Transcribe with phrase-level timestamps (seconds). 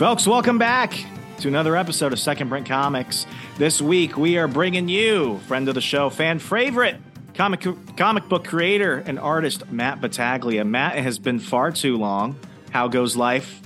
[0.00, 0.94] Folks, welcome back
[1.40, 3.26] to another episode of Second Print Comics.
[3.58, 6.96] This week we are bringing you friend of the show, fan favorite,
[7.34, 7.66] comic
[7.98, 10.64] comic book creator and artist Matt Battaglia.
[10.64, 12.38] Matt it has been far too long.
[12.70, 13.60] How goes life?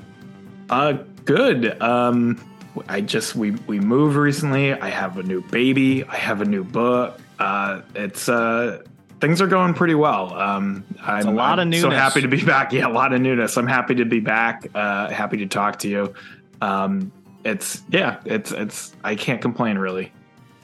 [0.71, 1.81] Uh, good.
[1.81, 2.45] Um,
[2.89, 4.73] I just we we moved recently.
[4.73, 6.03] I have a new baby.
[6.03, 7.21] I have a new book.
[7.39, 8.83] Uh, it's uh
[9.25, 10.34] things are going pretty well.
[10.34, 12.72] Um, I'm, a lot I'm of So happy to be back.
[12.75, 13.56] Yeah, a lot of newness.
[13.56, 14.69] I'm happy to be back.
[14.75, 16.12] Uh, happy to talk to you.
[16.61, 17.11] Um,
[17.42, 20.12] it's yeah, it's it's I can't complain really.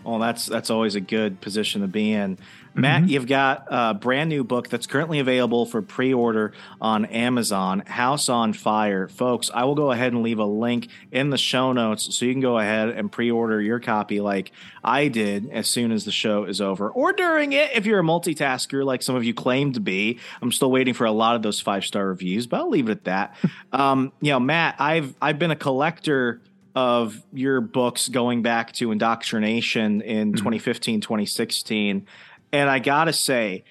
[0.04, 2.36] Well, that's that's always a good position to be in.
[2.74, 8.28] Matt, you've got a brand new book that's currently available for pre-order on Amazon, House
[8.28, 9.08] on Fire.
[9.08, 12.32] Folks, I will go ahead and leave a link in the show notes so you
[12.32, 14.52] can go ahead and pre-order your copy like
[14.84, 18.04] I did as soon as the show is over or during it if you're a
[18.04, 20.18] multitasker like some of you claim to be.
[20.40, 23.04] I'm still waiting for a lot of those five-star reviews, but I'll leave it at
[23.04, 23.36] that.
[23.72, 26.40] um, you know, Matt, I've I've been a collector
[26.74, 32.06] of your books going back to indoctrination in 2015 2016
[32.52, 33.64] and i gotta say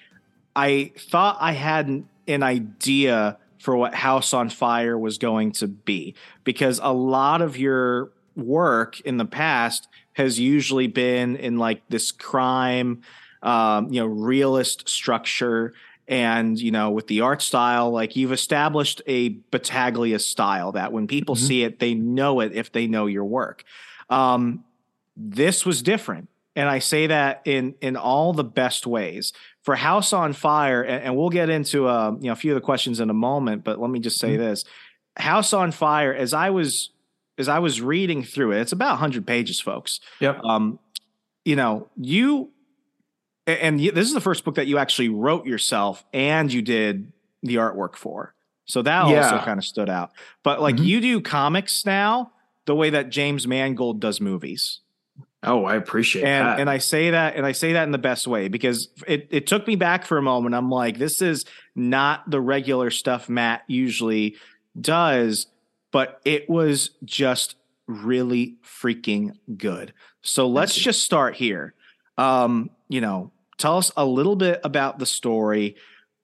[0.56, 5.68] i thought i had an, an idea for what house on fire was going to
[5.68, 6.14] be
[6.44, 12.10] because a lot of your work in the past has usually been in like this
[12.10, 13.02] crime
[13.42, 15.72] um, you know realist structure
[16.08, 21.06] and you know with the art style like you've established a battaglia style that when
[21.06, 23.64] people see it they know it if they know your work.
[24.08, 24.64] Um,
[25.16, 30.12] this was different and i say that in in all the best ways for house
[30.12, 33.00] on fire and, and we'll get into uh, you know a few of the questions
[33.00, 34.64] in a moment but let me just say this
[35.16, 36.90] house on fire as i was
[37.38, 40.40] as i was reading through it it's about 100 pages folks Yep.
[40.44, 40.78] um,
[41.44, 42.50] you know, you
[43.46, 47.12] and you, this is the first book that you actually wrote yourself and you did
[47.42, 48.34] the artwork for.
[48.66, 50.10] So that also kind of stood out.
[50.44, 50.84] But like Mhm.
[50.84, 52.32] you do comics now
[52.66, 54.80] the way that James Mangold does movies.
[55.42, 56.60] Oh, I appreciate And that.
[56.60, 59.46] and I say that and I say that in the best way because it it
[59.46, 60.54] took me back for a moment.
[60.54, 64.36] I'm like this is not the regular stuff Matt usually
[64.78, 65.46] does,
[65.92, 67.56] but it was just
[67.86, 69.94] really freaking good.
[70.22, 71.74] So let's just start here.
[72.18, 75.76] Um, you know, tell us a little bit about the story.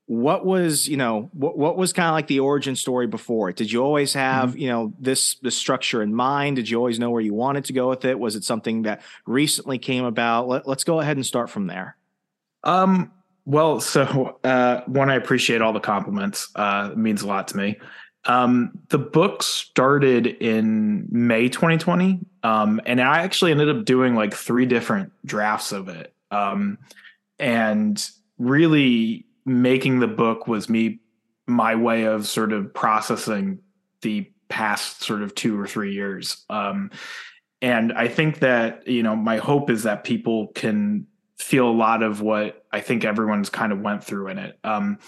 [0.09, 3.57] What was, you know, what what was kind of like the origin story before it?
[3.57, 4.59] Did you always have, Mm-hmm.
[4.59, 6.57] you know, this this structure in mind?
[6.57, 8.17] Did you always know where you wanted to go with it?
[8.19, 10.47] Was it something that recently came about?
[10.47, 11.97] Let, let's go ahead and start from there.
[12.63, 13.11] Um,
[13.47, 16.49] well, so uh, one, I appreciate all the compliments.
[16.55, 17.81] Uh, it means a lot to me.
[18.27, 24.35] Um, the book started in May 2020, um, and I actually ended up doing like
[24.35, 26.13] three different drafts of it.
[26.33, 26.79] Um,
[27.39, 28.05] and
[28.39, 31.01] really making the book was me
[31.47, 33.61] my way of sort of processing
[34.03, 36.45] the past sort of two or three years.
[36.51, 36.91] Um,
[37.63, 41.07] and I think that you know my hope is that people can
[41.39, 44.59] feel a lot of what I think everyone's kind of went through in it.
[44.65, 44.99] Um,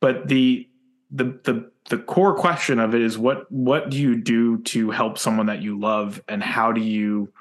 [0.00, 0.68] but the
[1.10, 5.18] the the the core question of it is what what do you do to help
[5.18, 7.32] someone that you love, and how do you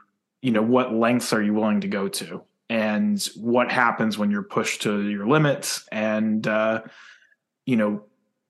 [0.41, 4.43] you know what lengths are you willing to go to, and what happens when you're
[4.43, 6.81] pushed to your limits, and uh,
[7.65, 8.03] you know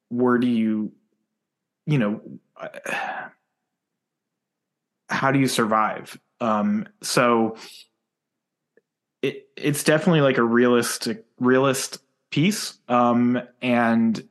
[0.10, 0.92] where do you
[1.86, 2.22] you know
[5.10, 6.20] how do you survive?
[6.42, 7.56] Um, so
[9.22, 12.00] it's definitely like a realistic realist
[12.32, 12.78] piece.
[12.88, 14.28] Um, and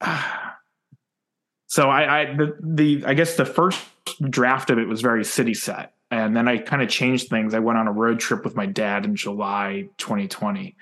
[0.00, 0.32] uh,
[1.66, 3.84] so I, I the, the I guess the first
[4.30, 7.52] draft of it was very city set, and then I kind of changed things.
[7.52, 10.76] I went on a road trip with my dad in July 2020.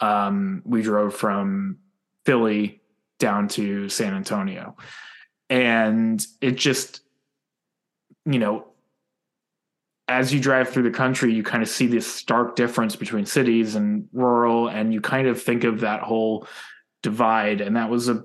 [0.00, 1.78] Um, we drove from
[2.24, 2.82] Philly
[3.18, 4.76] down to San Antonio,
[5.48, 7.00] and it just
[8.26, 8.66] you know
[10.08, 13.74] as you drive through the country, you kind of see this stark difference between cities
[13.74, 16.46] and rural, and you kind of think of that whole
[17.02, 17.60] divide.
[17.60, 18.24] And that was a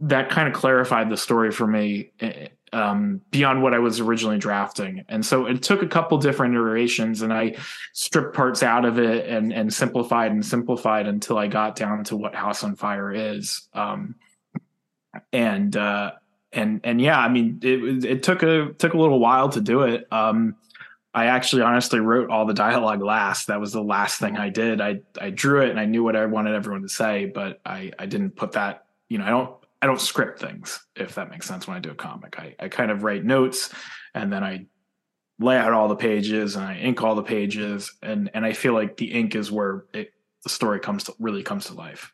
[0.00, 4.38] that kind of clarified the story for me eh, um, beyond what I was originally
[4.38, 5.04] drafting.
[5.08, 7.56] And so it took a couple different iterations, and I
[7.92, 12.16] stripped parts out of it and and simplified and simplified until I got down to
[12.16, 13.68] what House on Fire is.
[13.74, 14.14] Um,
[15.32, 16.12] and uh,
[16.52, 19.82] and and yeah, I mean, it it took a took a little while to do
[19.82, 20.06] it.
[20.10, 20.56] Um,
[21.14, 23.48] I actually honestly wrote all the dialogue last.
[23.48, 24.80] That was the last thing I did.
[24.80, 27.92] I I drew it and I knew what I wanted everyone to say, but I
[27.98, 28.86] I didn't put that.
[29.08, 31.90] You know, I don't I don't script things if that makes sense when I do
[31.90, 32.38] a comic.
[32.38, 33.70] I I kind of write notes
[34.14, 34.66] and then I
[35.38, 38.72] lay out all the pages and I ink all the pages and and I feel
[38.74, 40.12] like the ink is where it
[40.44, 42.12] the story comes to really comes to life.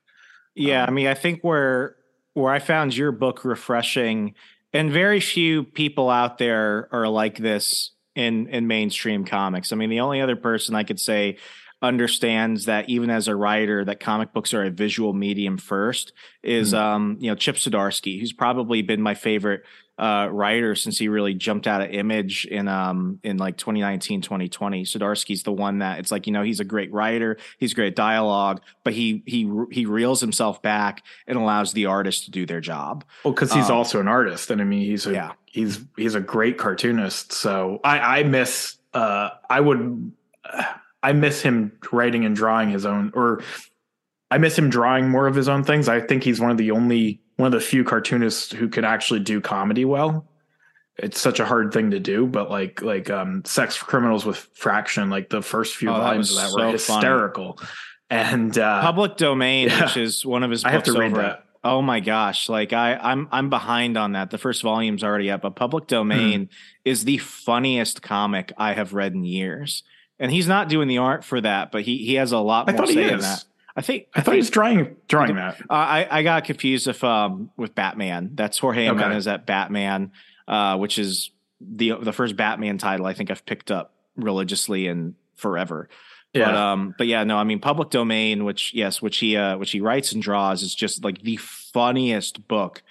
[0.55, 1.97] Yeah, um, I mean, I think where
[2.35, 4.35] where I found your book refreshing,
[4.73, 9.73] and very few people out there are like this in in mainstream comics.
[9.73, 11.39] I mean, the only other person I could say
[11.81, 16.73] understands that even as a writer that comic books are a visual medium first is
[16.73, 16.83] mm-hmm.
[16.83, 19.63] um you know Chip Zdarsky who's probably been my favorite
[19.97, 24.85] uh, writer since he really jumped out of image in um in like 2019 2020
[24.85, 28.61] Zdarsky's the one that it's like you know he's a great writer he's great dialogue
[28.85, 33.05] but he he he reels himself back and allows the artist to do their job
[33.25, 35.33] well because he's um, also an artist and I mean he's a yeah.
[35.47, 40.13] he's he's a great cartoonist so I I miss uh I would
[40.45, 40.63] uh,
[41.03, 43.43] I miss him writing and drawing his own or
[44.31, 46.71] I miss him drawing more of his own things I think he's one of the
[46.71, 50.27] only one of the few cartoonists who could actually do comedy well.
[50.97, 55.11] It's such a hard thing to do, but like like um Sex Criminals with Fraction,
[55.11, 57.57] like the first few oh, volumes of that so were hysterical.
[57.57, 57.71] Funny.
[58.11, 59.85] And uh Public Domain, yeah.
[59.85, 61.23] which is one of his I have to read over.
[61.23, 61.45] that.
[61.63, 64.31] Oh my gosh, like I I'm I'm behind on that.
[64.31, 66.49] The first volume's already up, but Public Domain mm.
[66.85, 69.85] is the funniest comic I have read in years.
[70.21, 72.87] And he's not doing the art for that, but he he has a lot more
[72.87, 73.45] say in that.
[73.77, 75.61] I think I, I thought he was drawing drawing that.
[75.61, 78.33] Uh, I I got confused if um with Batman.
[78.35, 79.01] That's Jorge okay.
[79.01, 80.11] Jimenez at Batman,
[80.49, 81.31] uh, which is
[81.61, 85.89] the the first Batman title I think I've picked up religiously and forever.
[86.35, 86.47] Yeah.
[86.47, 89.71] But um, but yeah, no, I mean public domain, which yes, which he uh which
[89.71, 92.83] he writes and draws is just like the funniest book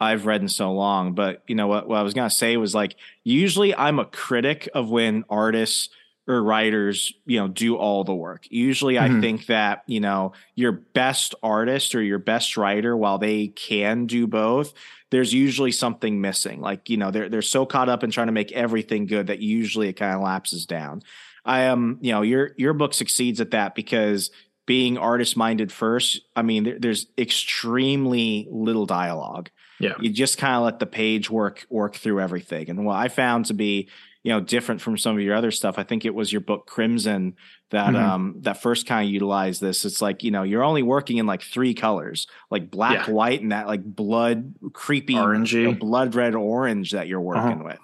[0.00, 1.14] I've read in so long.
[1.14, 4.68] But you know what what I was gonna say was like usually I'm a critic
[4.74, 5.88] of when artists
[6.28, 8.46] or writers, you know, do all the work.
[8.48, 9.18] Usually mm-hmm.
[9.18, 14.06] I think that, you know, your best artist or your best writer, while they can
[14.06, 14.72] do both,
[15.10, 16.60] there's usually something missing.
[16.60, 19.40] Like, you know, they're they're so caught up in trying to make everything good that
[19.40, 21.02] usually it kind of lapses down.
[21.44, 24.30] I am, um, you know, your your book succeeds at that because
[24.64, 29.50] being artist minded first, I mean, there, there's extremely little dialogue.
[29.80, 29.94] Yeah.
[30.00, 32.70] You just kind of let the page work work through everything.
[32.70, 33.88] And what I found to be
[34.22, 36.66] you know different from some of your other stuff i think it was your book
[36.66, 37.34] crimson
[37.70, 37.96] that mm-hmm.
[37.96, 41.26] um that first kind of utilized this it's like you know you're only working in
[41.26, 43.12] like three colors like black yeah.
[43.12, 47.60] white and that like blood creepy orangey you know, blood red orange that you're working
[47.60, 47.64] uh-huh.
[47.64, 47.78] with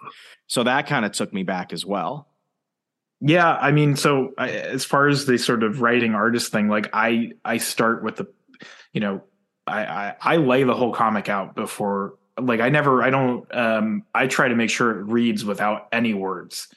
[0.47, 2.29] so that kind of took me back as well
[3.21, 6.89] yeah i mean so I, as far as the sort of writing artist thing like
[6.93, 8.27] i i start with the
[8.93, 9.23] you know
[9.67, 14.05] I, I, I lay the whole comic out before like I never I don't um
[14.15, 16.69] I try to make sure it reads without any words.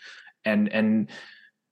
[0.46, 1.10] And and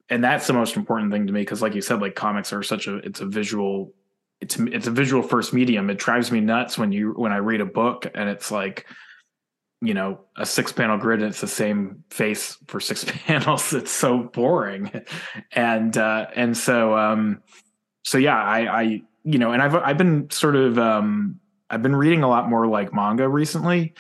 [0.09, 2.63] and that's the most important thing to me because like you said like comics are
[2.63, 3.93] such a it's a visual
[4.41, 5.89] it's it's a visual first medium.
[5.89, 8.85] It drives me nuts when you when I read a book and it's like
[9.81, 13.91] you know a six panel grid and it's the same face for six panels it's
[13.91, 14.91] so boring
[15.53, 17.41] and uh and so um
[18.03, 21.39] so yeah i i you know and i've i've been sort of um
[21.69, 23.93] I've been reading a lot more like manga recently,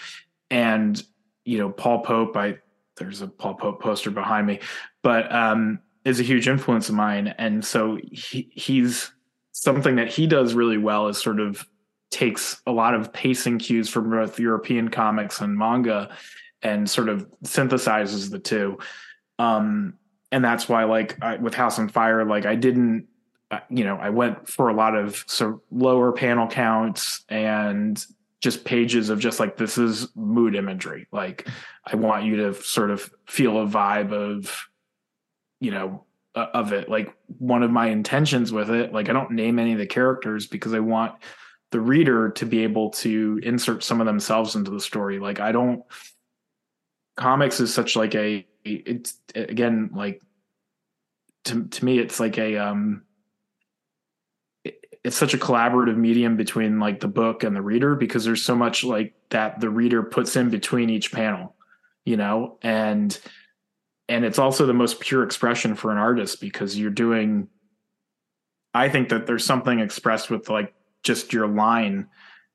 [0.49, 1.01] and
[1.45, 2.35] you know, Paul Pope.
[2.35, 2.57] I
[2.97, 4.59] there's a Paul Pope poster behind me,
[5.03, 9.11] but um, is a huge influence of mine, and so he, he's
[9.51, 11.67] something that he does really well is sort of
[12.11, 16.09] takes a lot of pacing cues from both European comics and manga,
[16.61, 18.77] and sort of synthesizes the two.
[19.37, 19.93] Um,
[20.31, 23.07] and that's why, like I, with House on Fire, like I didn't
[23.69, 28.03] you know, I went for a lot of so lower panel counts and
[28.41, 31.07] just pages of just like this is mood imagery.
[31.11, 31.47] Like
[31.85, 34.67] I want you to sort of feel a vibe of,
[35.59, 36.89] you know, uh, of it.
[36.89, 40.47] Like one of my intentions with it, like I don't name any of the characters
[40.47, 41.15] because I want
[41.71, 45.19] the reader to be able to insert some of themselves into the story.
[45.19, 45.83] Like I don't
[47.17, 50.21] comics is such like a it's again like
[51.43, 53.03] to to me it's like a um
[55.03, 58.55] it's such a collaborative medium between like the book and the reader because there's so
[58.55, 61.55] much like that the reader puts in between each panel
[62.09, 62.57] you know?
[62.63, 63.17] And
[64.07, 67.47] and it's also the most pure expression for an artist because you're doing
[68.73, 72.07] i think that there's something expressed with like just your line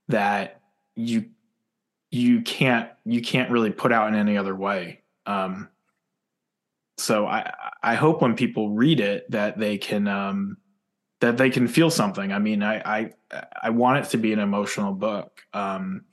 [0.08, 0.60] that
[0.96, 1.26] you
[2.10, 5.02] you can't you can't really put out in any other way.
[5.26, 5.68] Um
[6.96, 10.56] so i i hope when people read it that they can um
[11.20, 12.32] that they can feel something.
[12.32, 13.10] I mean i i
[13.62, 15.42] i want it to be an emotional book.
[15.52, 16.04] Um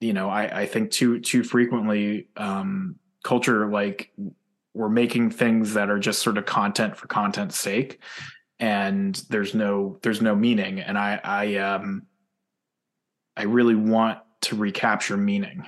[0.00, 4.12] you know i i think too too frequently um culture like
[4.74, 7.98] we're making things that are just sort of content for content's sake
[8.58, 10.80] and there's no there's no meaning.
[10.80, 12.06] And i i um
[13.36, 15.64] i really want to recapture meaning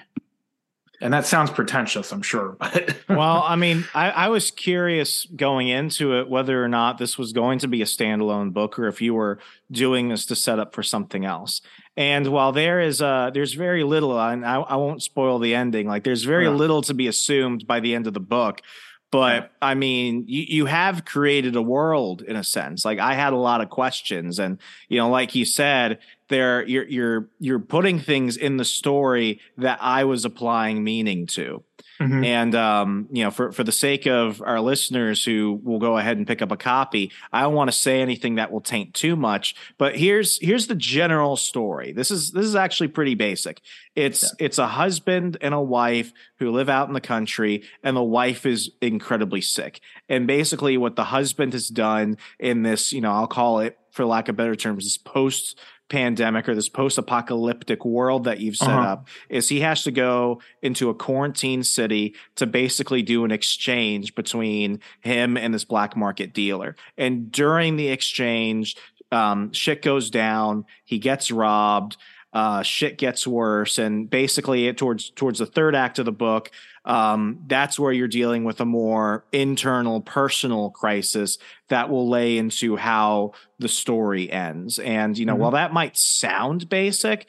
[1.01, 5.69] and that sounds pretentious i'm sure but well i mean I, I, was curious going
[5.69, 9.01] into it whether or not this was going to be a standalone book or if
[9.01, 9.39] you were
[9.71, 11.61] doing this to set up for something else
[11.97, 15.87] and while there is uh there's very little and i, I won't spoil the ending
[15.87, 16.51] like there's very yeah.
[16.51, 18.63] little to be assumed by the end of the book
[19.11, 22.85] but I mean, you, you have created a world in a sense.
[22.85, 26.85] Like I had a lot of questions, and you know, like you said, there you're
[26.85, 31.65] you're you're putting things in the story that I was applying meaning to.
[32.01, 32.25] Mm-hmm.
[32.25, 36.17] And um, you know, for for the sake of our listeners who will go ahead
[36.17, 39.17] and pick up a copy, I don't want to say anything that will taint too
[39.17, 39.57] much.
[39.79, 41.93] But here's here's the general story.
[41.93, 43.61] This is this is actually pretty basic.
[43.97, 44.47] It's yeah.
[44.47, 48.47] it's a husband and a wife who live out in the country, and the wife
[48.47, 49.81] is incredibly sick.
[50.09, 54.05] And basically, what the husband has done in this, you know, I'll call it for
[54.05, 58.93] lack of better terms, this post pandemic or this post-apocalyptic world that you've set uh-huh.
[58.93, 64.15] up is he has to go into a quarantine city to basically do an exchange
[64.15, 68.77] between him and this black market dealer and during the exchange
[69.11, 71.97] um, shit goes down he gets robbed
[72.33, 76.51] uh, shit gets worse and basically towards towards the third act of the book
[76.89, 81.37] um, that's where you're dealing with a more internal personal crisis
[81.69, 84.79] that will lay into how the story ends.
[84.79, 85.43] And, you know, mm-hmm.
[85.43, 87.27] while that might sound basic,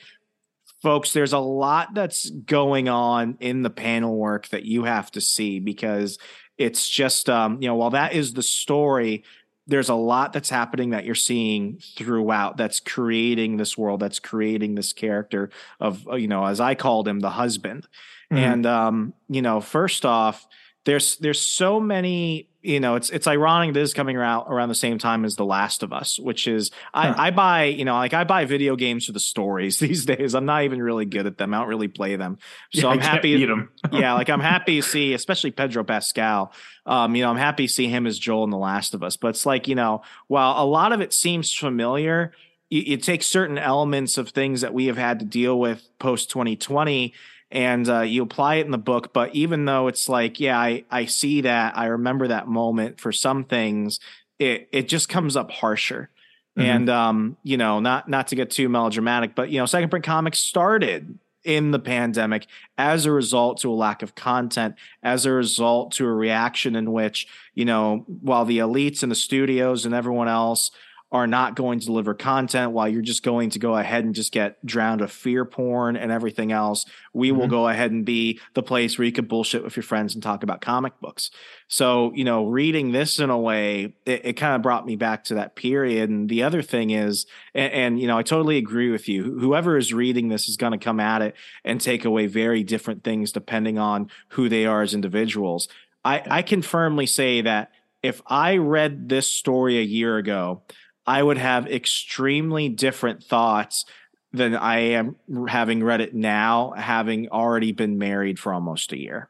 [0.82, 5.20] folks, there's a lot that's going on in the panel work that you have to
[5.20, 6.18] see because
[6.58, 9.26] it's just, um, you know, while that is the story,
[9.70, 14.76] there's a lot that's happening that you're seeing throughout that's creating this world that's creating
[14.76, 15.50] this character
[15.80, 17.88] of you know as i called him the husband
[18.32, 18.44] Mm-hmm.
[18.44, 20.48] And um, you know, first off,
[20.86, 24.76] there's there's so many you know it's it's ironic this is coming around around the
[24.76, 28.14] same time as the last of us which is I, I buy you know like
[28.14, 30.36] i buy video games for the stories these days.
[30.36, 31.54] I'm not even really good at them.
[31.54, 32.38] I don't really play them.
[32.74, 33.70] So yeah, i'm happy beat them.
[33.92, 36.54] yeah like i'm happy to see especially pedro pascal
[36.86, 39.18] um you know i'm happy to see him as joel in the last of us.
[39.18, 42.34] But it's like you know while a lot of it seems familiar
[42.70, 46.30] you, you take certain elements of things that we have had to deal with post
[46.30, 47.14] 2020
[47.52, 49.14] and uh, you apply it in the book.
[49.14, 53.12] But even though it's like, yeah, I, I see that, I remember that moment for
[53.12, 54.00] some things,
[54.38, 56.10] it, it just comes up harsher.
[56.58, 56.70] Mm-hmm.
[56.70, 60.06] And, um, you know, not, not to get too melodramatic, but, you know, Second Print
[60.06, 65.32] Comics started in the pandemic as a result to a lack of content, as a
[65.32, 69.96] result to a reaction in which, you know, while the elites and the studios and
[69.96, 70.70] everyone else
[71.12, 74.32] are not going to deliver content while you're just going to go ahead and just
[74.32, 76.86] get drowned of fear porn and everything else.
[77.14, 77.40] We mm-hmm.
[77.40, 80.22] will go ahead and be the place where you can bullshit with your friends and
[80.22, 81.32] talk about comic books.
[81.68, 85.24] So, you know, reading this in a way, it, it kind of brought me back
[85.26, 86.12] to that period.
[86.12, 87.26] And the other thing is,
[87.56, 89.40] and, and you know, I totally agree with you.
[89.40, 93.04] Whoever is reading this is going to come at it and take away very different
[93.04, 95.68] things depending on who they are as individuals.
[96.06, 100.62] I, I can firmly say that if I read this story a year ago,
[101.10, 103.86] I would have extremely different thoughts
[104.32, 105.16] than I am
[105.48, 109.28] having read it now, having already been married for almost a year.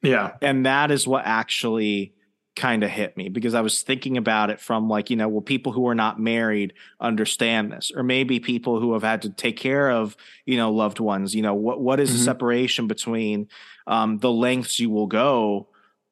[0.00, 0.36] Yeah.
[0.40, 2.14] And that is what actually
[2.56, 5.42] kind of hit me because I was thinking about it from like, you know, well,
[5.42, 9.58] people who are not married understand this, or maybe people who have had to take
[9.58, 10.16] care of,
[10.46, 11.34] you know, loved ones.
[11.34, 12.20] You know, what what is mm-hmm.
[12.20, 13.48] the separation between
[13.86, 15.68] um, the lengths you will go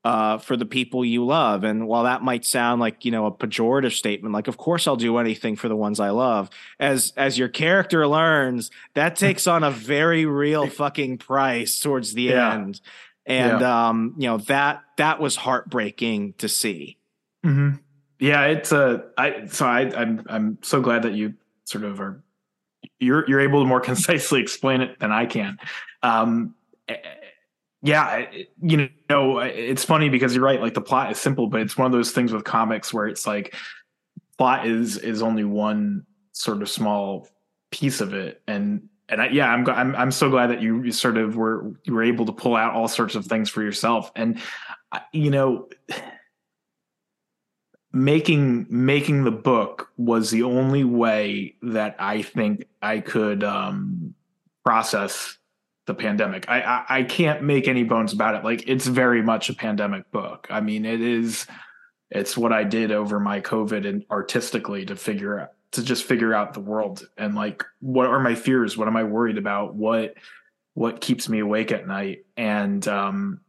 [0.07, 1.65] uh, for the people you love.
[1.65, 4.95] And while that might sound like you know a pejorative statement, like of course I'll
[4.95, 6.49] do anything for the ones I love.
[6.79, 12.23] As as your character learns, that takes on a very real fucking price towards the
[12.23, 12.55] yeah.
[12.55, 12.81] end.
[13.27, 13.89] And yeah.
[13.89, 16.99] um, you know that that was heartbreaking to see.
[17.45, 17.79] Mm-hmm.
[18.21, 19.07] Yeah, it's a.
[19.19, 21.35] I so I I'm I'm so glad that you
[21.65, 22.23] sort of are
[23.01, 25.59] you're you're able to more concisely explain it than I can.
[26.05, 26.55] Um,
[27.87, 28.27] yeah,
[28.61, 30.61] you know, it's funny because you're right.
[30.61, 33.29] Like the plot is simple, but it's one of those things with comics where it's
[33.29, 33.55] like
[34.37, 37.29] plot is is only one sort of small
[37.71, 41.17] piece of it, and and I, yeah, I'm I'm I'm so glad that you sort
[41.17, 44.41] of were you were able to pull out all sorts of things for yourself, and
[45.13, 45.69] you know
[47.93, 54.13] making making the book was the only way that I think I could um,
[54.65, 55.39] process
[55.87, 56.49] the pandemic.
[56.49, 58.45] I, I, I can't make any bones about it.
[58.45, 60.47] Like it's very much a pandemic book.
[60.51, 61.47] I mean, it is.
[62.11, 66.33] It's what I did over my COVID and artistically to figure out to just figure
[66.33, 68.77] out the world and like what are my fears?
[68.77, 69.75] What am I worried about?
[69.75, 70.15] What
[70.75, 72.27] what keeps me awake at night?
[72.37, 73.41] And um,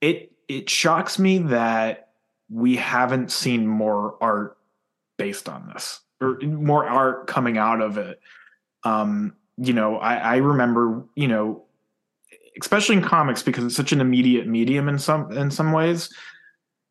[0.00, 2.10] it it shocks me that
[2.50, 4.56] we haven't seen more art
[5.16, 8.20] based on this or more art coming out of it.
[8.84, 11.64] Um, you know, I, I remember, you know,
[12.60, 16.12] especially in comics because it's such an immediate medium in some in some ways.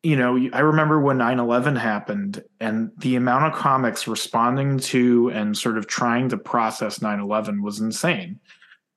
[0.02, 5.56] You know, I remember when 9/11 happened and the amount of comics responding to and
[5.56, 8.38] sort of trying to process 9/11 was insane.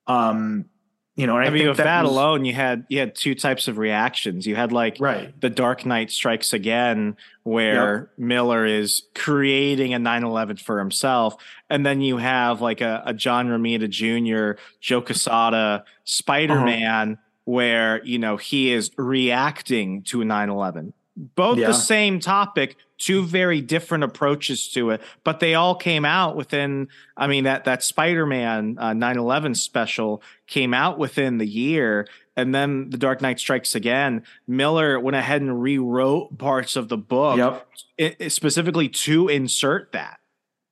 [0.08, 0.66] Um,
[1.16, 3.36] you know, I, I mean, with that, that was, alone, you had you had two
[3.36, 4.48] types of reactions.
[4.48, 5.40] You had like right.
[5.42, 8.10] the Dark Knight Strikes Again, where yep.
[8.18, 11.36] Miller is creating a 9/11 for himself,
[11.70, 17.22] and then you have like a, a John Romita Jr., Joe Quesada, Spider Man, uh-huh.
[17.44, 21.68] where you know he is reacting to a 9/11 both yeah.
[21.68, 26.88] the same topic two very different approaches to it but they all came out within
[27.18, 32.90] i mean that that spider-man uh, 9-11 special came out within the year and then
[32.90, 37.68] the dark knight strikes again miller went ahead and rewrote parts of the book yep.
[37.98, 40.20] it, it specifically to insert that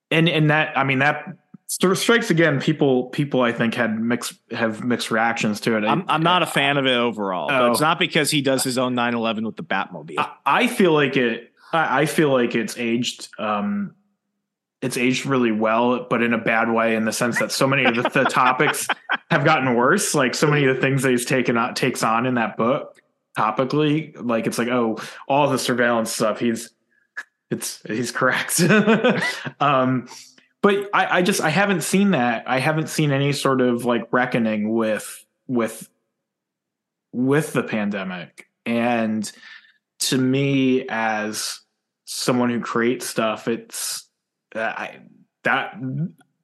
[0.09, 1.37] and and that i mean that
[1.69, 5.85] strikes again people people i think had mixed have mixed reactions to it.
[5.85, 7.59] I'm, I'm not a fan of it overall oh.
[7.59, 10.15] but it's not because he does his own 9-11 with the batmobile.
[10.17, 13.93] I, I feel like it I, I, feel like it's aged um
[14.81, 17.85] it's aged really well but in a bad way in the sense that so many
[17.85, 18.87] of the, the topics
[19.31, 20.15] have gotten worse.
[20.15, 22.99] Like so many of the things that he's taken on takes on in that book
[23.37, 26.71] topically like it's like oh all the surveillance stuff he's
[27.51, 28.61] it's he's correct.
[29.59, 30.07] Um
[30.61, 32.43] but I, I just I haven't seen that.
[32.47, 35.89] I haven't seen any sort of like reckoning with with
[37.11, 38.47] with the pandemic.
[38.65, 39.29] And
[39.99, 41.59] to me, as
[42.05, 44.07] someone who creates stuff, it's
[44.55, 44.99] uh, I
[45.43, 45.75] that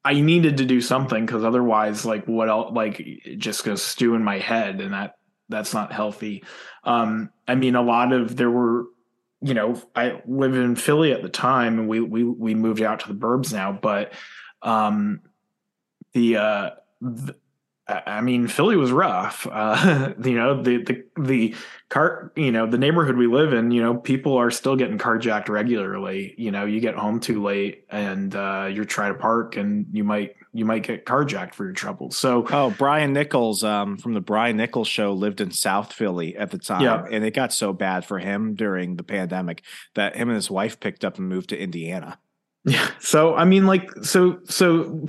[0.04, 2.72] I needed to do something because otherwise, like what else?
[2.74, 5.18] Like it just goes stew in my head, and that
[5.50, 6.44] that's not healthy.
[6.84, 8.86] Um, I mean, a lot of there were
[9.46, 13.02] you know, I lived in Philly at the time and we we we moved out
[13.02, 14.14] to the burbs now, but
[14.64, 15.22] um
[16.14, 17.36] the uh the,
[17.88, 19.48] I mean, Philly was rough.
[19.56, 21.56] Uh, you know, the the the
[21.90, 25.48] car, you know, the neighborhood we live in, you know, people are still getting carjacked
[25.48, 26.34] regularly.
[26.38, 30.04] You know, you get home too late and uh, you're trying to park, and you
[30.04, 32.18] might you might get carjacked for your troubles.
[32.18, 36.52] So, oh, Brian Nichols um, from the Brian Nichols show lived in South Philly at
[36.52, 37.06] the time, yeah.
[37.12, 39.64] and it got so bad for him during the pandemic
[39.96, 42.18] that him and his wife picked up and moved to Indiana.
[42.64, 42.90] Yeah.
[43.00, 45.06] So I mean, like, so so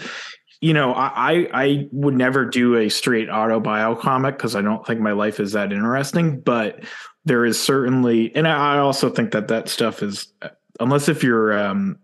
[0.61, 4.85] you know, I I would never do a straight auto bio comic because I don't
[4.85, 6.41] think my life is that interesting.
[6.41, 6.83] But
[7.25, 10.33] there is certainly, and I also think that that stuff is,
[10.81, 11.99] unless if you're, um,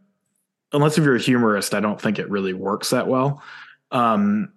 [0.73, 3.43] unless if you're a humorist, I don't think it really works that well.
[3.91, 4.53] Um,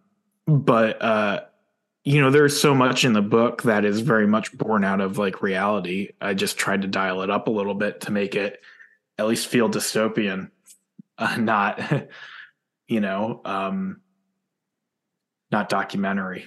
[0.48, 1.42] but uh,
[2.04, 5.18] you know, there's so much in the book that is very much born out of
[5.18, 6.12] like reality.
[6.22, 8.62] I just tried to dial it up a little bit to make it
[9.18, 10.52] at least feel dystopian,
[11.18, 11.82] uh, not
[12.88, 14.02] you know, um,
[15.52, 16.46] not documentary.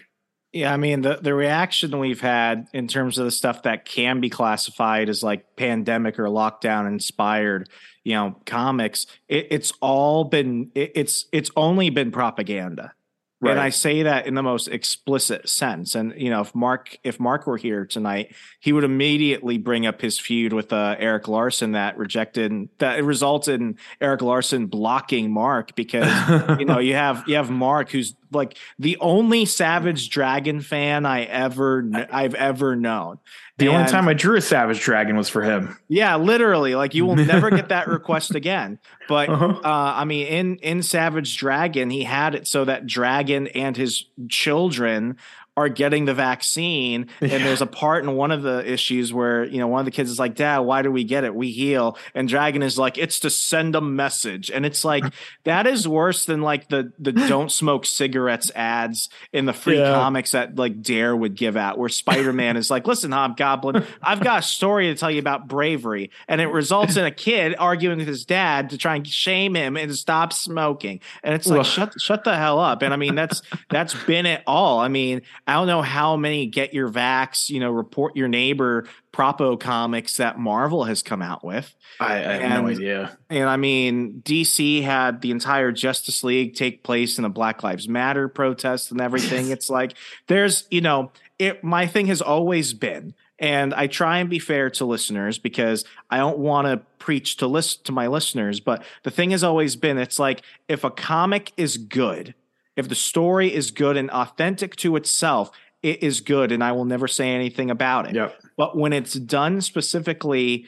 [0.53, 4.21] Yeah, I mean the the reaction we've had in terms of the stuff that can
[4.21, 7.69] be classified as like pandemic or lockdown inspired,
[8.09, 9.07] you know, comics.
[9.29, 12.95] It, it's all been it, it's it's only been propaganda.
[13.41, 13.53] Right.
[13.53, 15.95] And I say that in the most explicit sense.
[15.95, 20.01] And you know, if Mark if Mark were here tonight, he would immediately bring up
[20.01, 25.31] his feud with uh, Erik Larsen that rejected that it resulted in Erik Larsen blocking
[25.31, 26.11] Mark because
[26.59, 31.25] you know you have you have Mark who's like the only Savage Dragon fan I
[31.25, 33.19] ever I've ever known.
[33.59, 35.77] The and, only time I drew a Savage Dragon was for him.
[35.89, 36.77] Yeah, literally.
[36.77, 38.79] Like you will never get that request again.
[39.09, 39.47] But uh-huh.
[39.65, 44.05] uh, I mean, in in Savage Dragon, he had it so that Dragon and his
[44.29, 45.17] children
[45.59, 47.09] are getting the vaccine.
[47.21, 47.39] And Yeah.
[47.39, 50.11] there's a part in one of the issues where, you know, one of the kids
[50.11, 51.35] is like, Dad, why do we get it?
[51.35, 51.99] We heal.
[52.15, 54.51] And Dragon is like, it's to send a message.
[54.51, 55.05] And it's like,
[55.45, 59.93] that is worse than like the the don't smoke cigarettes ads in the free Yeah.
[59.93, 64.39] comics that like Dare would give out, where Spider-Man is like, listen, Hobgoblin, I've got
[64.41, 66.11] a story to tell you about bravery.
[66.29, 69.77] And it results in a kid arguing with his dad to try and shame him
[69.77, 71.01] and stop smoking.
[71.23, 72.83] And it's like, shut shut the hell up.
[72.83, 74.79] And I mean, that's that's been it all.
[74.79, 78.87] I mean, I don't know how many get your vax, you know, report your neighbor
[79.15, 81.75] propo comics that Marvel has come out with.
[81.99, 83.19] I, I have no And- idea.
[83.31, 87.89] And I mean, DC had the entire Justice League take place in a Black Lives
[87.89, 89.49] Matter protest and everything.
[89.51, 89.95] it's like
[90.27, 94.69] there's, you know, it my thing has always been and I try and be fair
[94.71, 99.11] to listeners because I don't want to preach to list to my listeners, but the
[99.11, 102.35] thing has always been it's like if a comic is good,
[102.79, 105.51] if the story is good and authentic to itself,
[105.83, 108.15] it is good and I will never say anything about it.
[108.15, 108.41] Yep.
[108.57, 110.67] But when it's done specifically,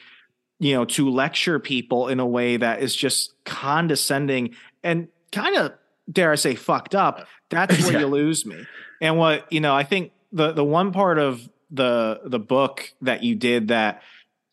[0.59, 5.73] you know, to lecture people in a way that is just condescending and kind of,
[6.11, 7.99] dare I say, fucked up, that's where Yeah.
[8.01, 8.65] you lose me.
[9.01, 13.23] And what, you know, I think the the one part of the the book that
[13.23, 14.01] you did that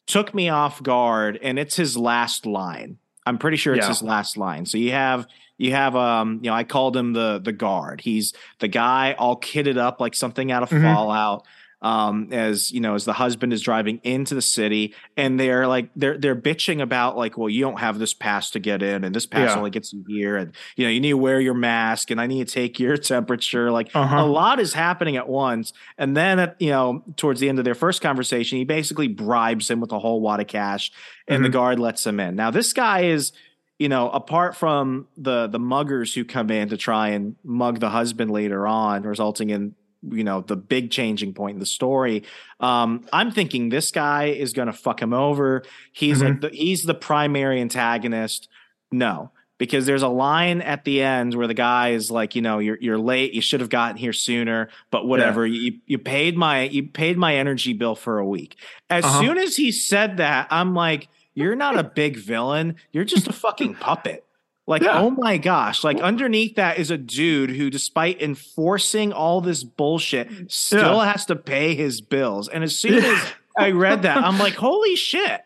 [0.07, 2.99] took me off guard, and it's his last line.
[3.27, 3.89] I'm pretty sure it's Yeah.
[3.89, 4.65] his last line.
[4.67, 5.27] So you have
[5.59, 8.01] you have um you know I called him the the guard.
[8.01, 10.83] He's the guy all kitted up like something out of Mhm.
[10.83, 11.45] Fallout.
[11.81, 15.91] Um, as you know, as the husband is driving into the city, and they're like
[15.95, 19.15] they're they're bitching about like, well, you don't have this pass to get in, and
[19.15, 19.59] this pass Yeah.
[19.59, 22.27] only gets you here, and you know you need to wear your mask, and I
[22.27, 23.71] need to take your temperature.
[23.71, 24.17] Like Uh-huh.
[24.17, 27.65] a lot is happening at once, and then at you know towards the end of
[27.65, 30.91] their first conversation, he basically bribes him with a whole wad of cash,
[31.29, 31.53] and the Mhm.
[31.53, 32.35] guard lets him in.
[32.35, 33.31] Now this guy is
[33.79, 37.91] you know, apart from the the muggers who come in to try and mug the
[37.91, 42.23] husband later on, resulting in you know the big changing point in the story.
[42.61, 45.63] Um, I'm thinking this guy is going to fuck him over.
[45.93, 46.39] He's Mhm.
[46.39, 48.49] a, the, he's the primary antagonist.
[48.93, 52.59] No, because there's a line at the end where the guy is like, you know,
[52.61, 53.35] you're you're late.
[53.35, 55.47] You should have gotten here sooner, but whatever.
[55.47, 58.57] You you paid my you paid my energy bill for a week.
[58.89, 59.21] As Uh-huh.
[59.21, 62.77] soon as he said that, I'm like, you're not a big villain.
[62.93, 64.25] You're just a fucking puppet.
[64.67, 65.01] Like, Yeah.
[65.01, 65.83] oh my gosh.
[65.85, 71.37] Like, underneath that is a dude who, despite enforcing all this bullshit, still has to
[71.37, 72.49] pay his bills.
[72.49, 73.23] And as soon as
[73.57, 75.41] I read that, I'm like, holy shit.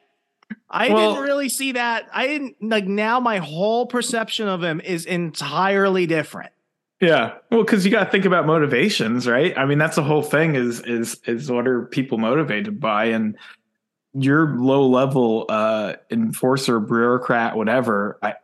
[0.69, 2.09] I Well- didn't really see that.
[2.13, 6.51] I didn't like now my whole perception of him is entirely different.
[7.01, 7.35] Yeah.
[7.51, 9.57] Well, because you got to think about motivations, right?
[9.59, 13.07] I mean, that's the whole thing is is is what are people motivated by?
[13.07, 13.37] And
[14.15, 18.35] your low level uh enforcer, bureaucrat, whatever, I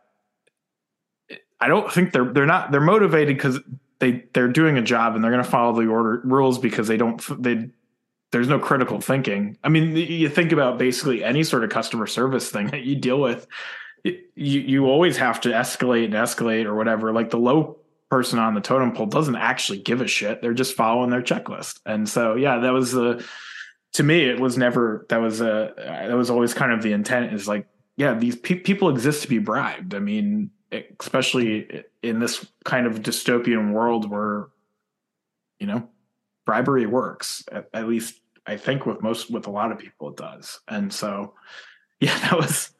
[1.59, 3.59] I don't think they're they're not they're motivated because
[3.99, 6.97] they they're doing a job and they're going to follow the order rules because they
[6.97, 7.69] don't they
[8.31, 9.57] there's no critical thinking.
[9.63, 13.19] I mean, you think about basically any sort of customer service thing that you deal
[13.19, 13.47] with,
[14.03, 17.11] you you always have to escalate and escalate or whatever.
[17.11, 17.77] Like the low
[18.09, 20.41] person on the totem pole doesn't actually give a shit.
[20.41, 21.79] They're just following their checklist.
[21.85, 23.23] And so, yeah, that was the
[23.93, 27.33] to me it was never that was a that was always kind of the intent
[27.33, 29.93] is like, yeah, these pe- people exist to be bribed.
[29.93, 30.51] I mean,
[30.99, 34.47] especially in this kind of dystopian world where
[35.59, 35.87] you know
[36.45, 40.17] bribery works at, at least i think with most with a lot of people it
[40.17, 41.33] does and so
[41.99, 42.71] yeah that was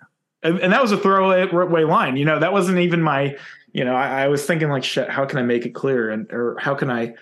[0.41, 3.35] and, that was a throwaway line you know that wasn't even my
[3.73, 6.31] you know I, I was thinking like shit how can i make it clear and
[6.31, 7.13] or how can i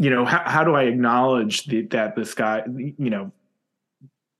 [0.00, 3.30] you know how, how do i acknowledge the, that this guy you know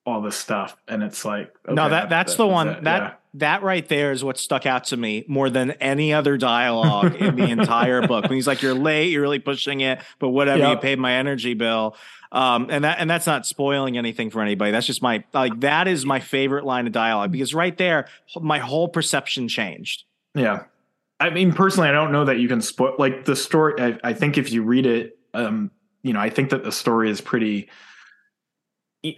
[0.07, 2.85] all this stuff and it's like no, that that's the one it.
[2.85, 3.13] that Yeah.
[3.35, 7.37] that right there is what stuck out to me more than any other dialogue in
[7.37, 8.25] the entire book.
[8.25, 11.53] When he's like, "You're late, you're really pushing it, but whatever, you paid my energy
[11.53, 11.97] bill."
[12.33, 14.73] Um, and that and that's not spoiling anything for anybody.
[14.73, 18.09] That's just my like that is my favorite line of dialogue because right there,
[18.41, 20.05] my whole perception changed.
[20.35, 20.65] Yeah.
[21.21, 23.75] I mean, personally, I don't know that you can spoil like the story.
[23.79, 25.71] I, I think if you read it, um,
[26.03, 27.69] you know, I think that the story is pretty.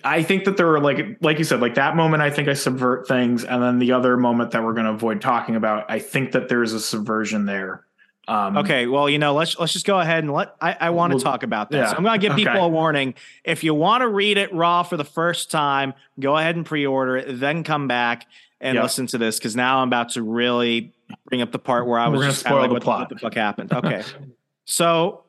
[0.04, 2.22] I think that there were like, like you said, like that moment.
[2.22, 5.20] I think I subvert things, and then the other moment that we're going to avoid
[5.20, 5.90] talking about.
[5.90, 7.84] I think that there's a subversion there.
[8.28, 11.10] Um, Okay, well, you know, let's let's just go ahead and let I, I want
[11.10, 11.90] to Well, talk about this.
[11.90, 12.64] yeah, I'm going to give people okay.
[12.64, 13.14] a warning.
[13.42, 17.16] If you want to read it raw for the first time, go ahead and pre-order
[17.16, 18.26] it, then come back
[18.60, 18.82] and Yeah.
[18.84, 20.92] listen to this because now I'm about to really
[21.26, 23.00] bring up the part where I was just spoil like, the what, plot.
[23.00, 23.72] what the fuck happened?
[23.72, 24.04] Okay,
[24.66, 25.24] so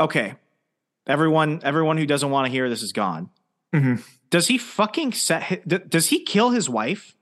[0.00, 0.34] okay,
[1.06, 3.30] everyone everyone who doesn't want to hear this is gone.
[3.74, 4.02] Mhm.
[4.30, 5.66] Does he fucking set?
[5.90, 7.14] Does he kill his wife?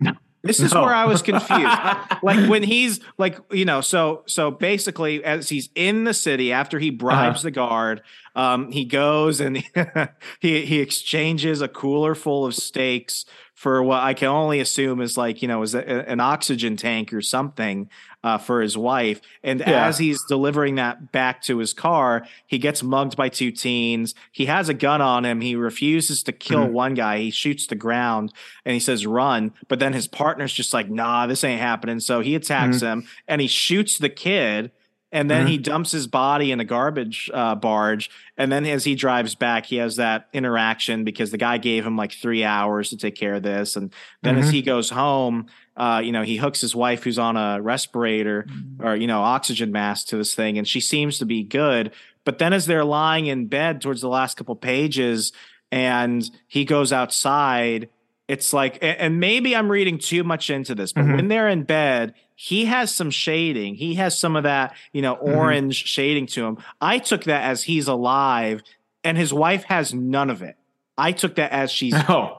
[0.00, 0.12] No.
[0.42, 0.82] This is No.
[0.82, 1.64] where I was confused.
[2.22, 6.78] like when he's like, you know, so so basically, as he's in the city after
[6.78, 7.42] he bribes Uh-huh.
[7.42, 8.02] the guard,
[8.36, 9.56] um, he goes and
[10.40, 15.16] he he exchanges a cooler full of steaks for what I can only assume is
[15.16, 17.88] like you know is an oxygen tank or something
[18.26, 19.20] uh, for his wife.
[19.44, 19.86] And Yeah.
[19.86, 24.14] as he's delivering that back to his car, he gets mugged by two teens.
[24.32, 25.40] He has a gun on him.
[25.42, 26.72] He refuses to kill Mhm.
[26.72, 27.18] one guy.
[27.18, 28.32] He shoots the ground
[28.64, 32.20] and he says run but then his partner's just like nah this ain't happening so
[32.20, 34.72] he attacks him and he shoots the kid
[35.12, 35.50] and then Mhm.
[35.50, 39.66] he dumps his body in a garbage uh, barge and then as he drives back
[39.66, 43.34] he has that interaction because the guy gave him like three hours to take care
[43.34, 44.52] of this and then as Mhm.
[44.52, 48.46] he goes home uh, you know he hooks his wife who's on a respirator
[48.80, 51.92] or you know oxygen mask to this thing and she seems to be good.
[52.24, 55.32] But then as they're lying in bed towards the last couple pages
[55.70, 57.88] and he goes outside
[58.28, 61.14] it's like and maybe i'm reading too much into this but Mhm.
[61.16, 63.76] when they're in bed he has some shading.
[63.76, 65.36] He has some of that you know Mhm.
[65.36, 66.58] orange shading to him.
[66.82, 68.62] I took that as he's alive
[69.02, 70.56] and his wife has none of it.
[70.98, 72.36] I took that as she's Oh,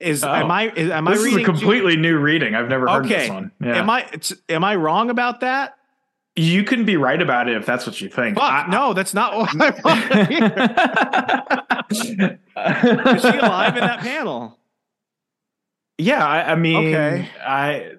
[0.00, 0.32] is Oh.
[0.32, 2.54] am i is, am i this is reading a too- completely new reading.
[2.54, 3.52] I've never heard okay this one.
[3.60, 3.76] Yeah.
[3.78, 5.76] am i it's, am i wrong about that
[6.36, 8.36] you can be right about it if that's what you think.
[8.38, 10.10] Fuck, I- no that's not what i want
[11.90, 14.58] is she alive in that panel
[15.98, 17.28] Yeah, I, I mean, Okay.
[17.44, 17.92] I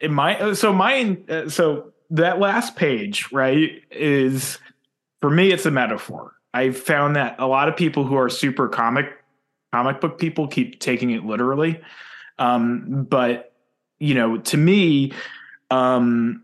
[0.00, 4.58] in my so my uh, so that last page right is
[5.20, 6.34] for me it's a metaphor.
[6.52, 9.06] I found that a lot of people who are super comic
[9.72, 11.80] comic book people keep taking it literally,
[12.38, 13.52] um, but
[13.98, 15.12] you know, to me,
[15.70, 16.42] um,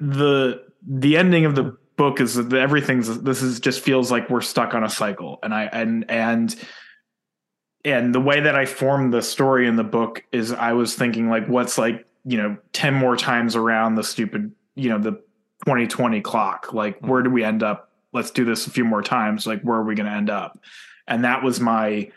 [0.00, 4.40] the the ending of the book is that everything's this is just feels like we're
[4.40, 6.54] stuck on a cycle, and I and and
[7.84, 11.30] and the way that I formed the story in the book is I was thinking
[11.30, 15.12] like what's like you know 10 more times around the stupid you know the
[15.64, 16.72] 2020 clock.
[16.72, 17.90] Like where do we end up?
[18.12, 19.46] Let's do this a few more times.
[19.46, 20.58] Like where are we going to end up
[21.08, 22.10] and that was my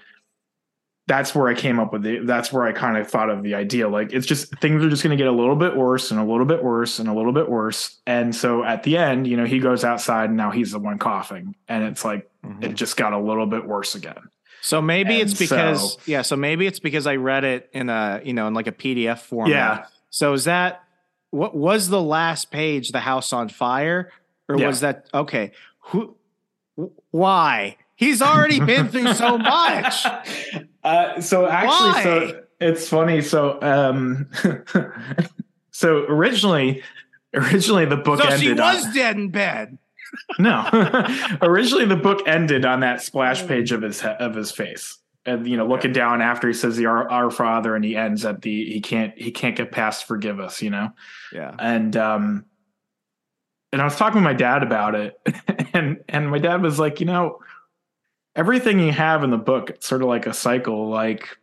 [1.08, 2.28] that's where I came up with it.
[2.28, 5.02] that's where I kind of thought of the idea like it's just things are just
[5.02, 7.34] going to get a little bit worse and a little bit worse and a little
[7.34, 10.71] bit worse and so at the end you know he goes outside and now he's
[10.71, 12.63] the one coughing and it's like mm-hmm.
[12.63, 14.30] it just got a little bit worse again
[14.62, 17.89] So maybe And it's because so- yeah, so maybe it's because I read it in
[17.89, 19.49] a you know in like a PDF format.
[19.52, 19.86] Yeah.
[20.12, 20.84] So is that
[21.32, 24.12] what was the last page the house on fire
[24.47, 24.67] or Yeah.
[24.67, 25.54] was that okay?
[25.91, 26.17] Who
[27.12, 27.78] why?
[27.99, 30.05] He's already been through so much.
[30.85, 32.03] Uh, so actually, Why?
[32.03, 33.21] so it's funny.
[33.21, 34.29] So, um,
[35.71, 36.81] so originally,
[37.33, 38.39] originally the book So ended.
[38.39, 39.77] she was on, dead in bed.
[40.39, 40.65] no,
[41.41, 45.57] originally the book ended on that splash page of his of his face, and you
[45.57, 48.63] know, looking down after he says the our, our Father, and he ends at the
[48.71, 50.91] he can't he can't get past forgive us, you know,
[51.33, 51.53] Yeah.
[51.59, 52.45] and um,
[53.73, 55.19] and I was talking to my dad about it,
[55.73, 57.39] and and my dad was like, you know,
[58.39, 60.88] everything you have in the book, it's sort of like a cycle.
[60.88, 61.38] Like,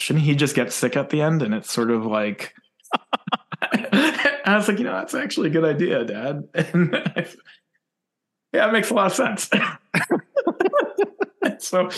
[0.00, 1.40] shouldn't he just get sick at the end?
[1.40, 2.52] And it's sort of like,
[3.72, 6.48] I was like, you know, that's actually a good idea, Dad.
[8.54, 9.48] Yeah, it makes a lot of sense.
[11.62, 11.88] so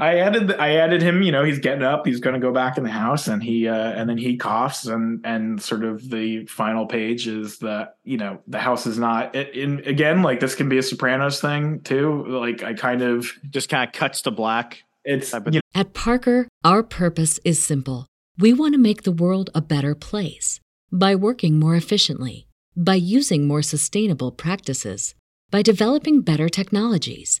[0.00, 2.84] I added I added him, you know, he's getting up, he's gonna go back in
[2.84, 6.86] the house and he uh and then he coughs and and sort of the final
[6.86, 10.68] page is that, you know, the house is not it, in again, like this can
[10.68, 12.24] be a Sopranos thing too.
[12.26, 14.82] Like I kind of Just kind of cuts to black.
[15.04, 18.06] it's Type of- you At Parker, our purpose is simple.
[18.38, 20.58] We want to make the world a better place
[20.90, 22.46] by working more efficiently,
[22.76, 25.14] by using more sustainable practices,
[25.50, 27.40] by developing better technologies.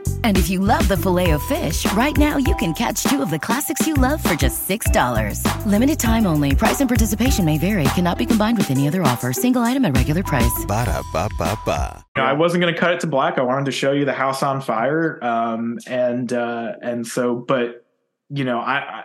[0.23, 3.29] And if you love the filet of fish, right now you can catch two of
[3.29, 5.65] the classics you love for just $6.
[5.67, 6.55] Limited time only.
[6.55, 7.83] Price and participation may vary.
[7.95, 9.33] Cannot be combined with any other offer.
[9.33, 10.65] Single item at regular price.
[10.67, 12.03] Ba da ba ba ba.
[12.15, 13.37] You know, I wasn't going to cut it to black.
[13.37, 15.23] I wanted to show you the house on fire.
[15.23, 17.85] Um, and uh, and so, but
[18.29, 19.03] you know, I, I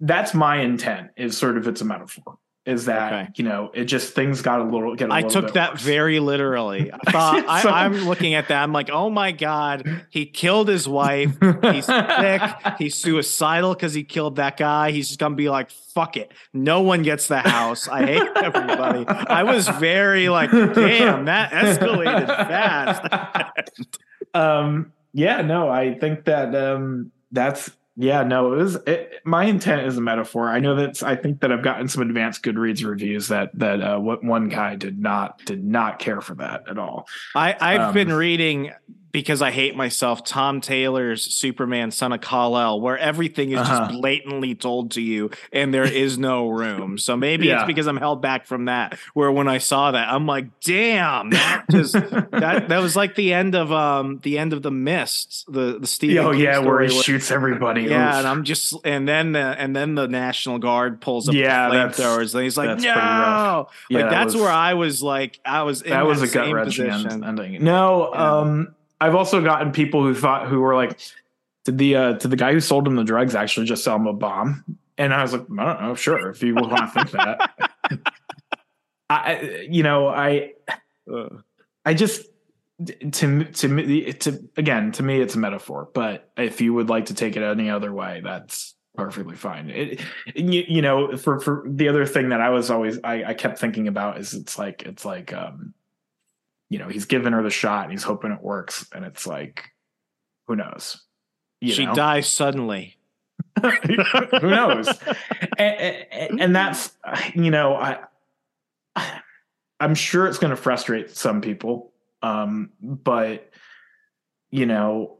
[0.00, 1.10] that's my intent.
[1.16, 2.38] Is sort of it's a metaphor.
[2.68, 3.28] Is that Okay.
[3.36, 5.72] you know it just things got a little get a I little I took that
[5.72, 5.82] worse.
[5.82, 6.92] very literally.
[6.92, 8.62] I thought So- I, I'm looking at that.
[8.62, 11.34] I'm like, oh my god, he killed his wife.
[11.62, 12.42] He's sick.
[12.78, 14.90] He's suicidal because he killed that guy.
[14.90, 16.30] He's just gonna be like, fuck it.
[16.52, 17.88] No one gets the house.
[17.88, 19.06] I hate everybody.
[19.08, 23.98] I was very like, damn, that escalated fast.
[24.34, 29.86] um yeah no i think that um that's yeah no it was it, my intent
[29.86, 30.48] is a metaphor.
[30.48, 33.98] I know that's i think that i've gotten some advanced goodreads reviews that that uh
[33.98, 37.08] what one guy did not did not care for that at all.
[37.34, 38.70] I, I've Um, been reading
[39.10, 40.24] because I hate myself.
[40.24, 43.86] Tom Taylor's Superman, Son of Kal El, where everything is Uh-huh.
[43.88, 46.98] just blatantly told to you, and there is no room.
[46.98, 47.60] So maybe Yeah.
[47.60, 48.98] it's because I'm held back from that.
[49.14, 53.32] Where when I saw that, I'm like, damn, that just that that was like the
[53.32, 56.18] end of um the end of the Mist, the the Steve.
[56.18, 58.14] oh King yeah where he story shoots everybody Yeah, Oof.
[58.16, 61.74] and I'm just, and then the, and then the National Guard pulls up Yeah, the
[61.74, 64.74] that's- flamethrowers, and he's like, that's pretty no, Yeah, like that that's was- where I
[64.74, 68.38] was like, I was in that was a gut wrenching end- ending no Yeah.
[68.38, 68.68] um
[69.00, 70.98] i've also gotten people who thought who were like
[71.64, 74.12] did the uh the guy who sold him the drugs actually just sell him a
[74.12, 74.64] bomb
[74.96, 77.50] and i was like i don't know sure if you want to think that
[77.90, 77.98] I,
[79.10, 80.52] I- you know, I,
[81.84, 82.26] I just
[83.12, 85.88] to to me to again to me it's a metaphor.
[85.92, 89.70] But if you would like to take it any other way, that's perfectly fine.
[89.70, 90.00] It,
[90.34, 93.58] you, you know, for for the other thing that I was always I, I kept
[93.58, 95.72] thinking about is it's like it's like um,
[96.68, 99.64] you know, he's giving her the shot and he's hoping it works, and it's like,
[100.46, 101.02] who knows?
[101.60, 101.94] You she know?
[101.94, 102.98] dies suddenly.
[104.40, 104.88] who knows
[105.58, 106.92] and, and, and that's
[107.34, 107.98] you know i
[109.80, 113.50] i'm sure it's going to frustrate some people um but
[114.50, 115.18] you know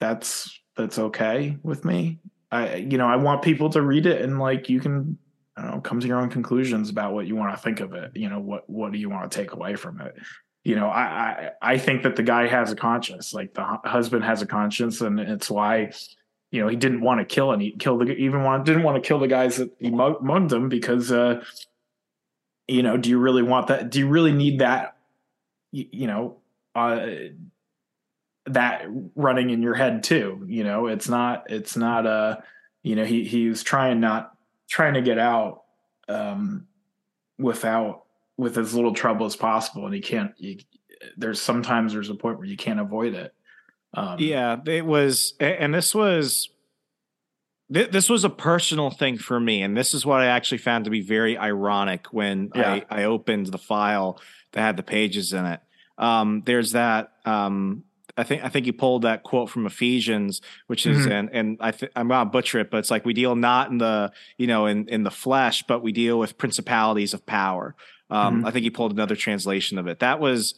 [0.00, 2.18] that's that's okay with me
[2.50, 5.18] i you know i want people to read it and like you can
[5.62, 8.12] know, come to your own conclusions about what you want to think of it.
[8.14, 10.16] You know, what what do you want to take away from it?
[10.64, 13.32] You know, I I, I think that the guy has a conscience.
[13.32, 15.90] Like the hu- husband has a conscience, and it's why
[16.50, 19.06] you know he didn't want to kill any kill the even want didn't want to
[19.06, 21.42] kill the guys that he mug- mugged them because uh
[22.66, 24.96] you know do you really want that do you really need that
[25.72, 26.36] you, you know
[26.74, 27.06] uh
[28.46, 32.36] that running in your head too you know it's not it's not uh
[32.82, 34.34] you know he he was trying not
[34.68, 35.62] trying to get out
[36.08, 36.66] um
[37.38, 38.04] without
[38.36, 40.58] with as little trouble as possible and you can't you,
[41.16, 43.34] there's sometimes there's a point where you can't avoid it
[43.94, 46.50] um Yeah, it was, and this was,
[47.72, 50.84] thi- this was a personal thing for me, and this is what I actually found
[50.84, 52.80] to be very ironic when Yeah.
[52.90, 54.20] I, I opened the file
[54.52, 55.60] that had the pages in it.
[55.96, 57.12] Um, there's that.
[57.24, 57.84] Um,
[58.18, 61.10] I think I think you pulled that quote from Ephesians, which is Mhm.
[61.12, 63.78] and and I th- I'm gonna butcher it, but it's like we deal not in
[63.78, 67.74] the you know in in the flesh, but we deal with principalities of power.
[68.10, 70.00] Um, I think he pulled another translation of it.
[70.00, 70.54] That was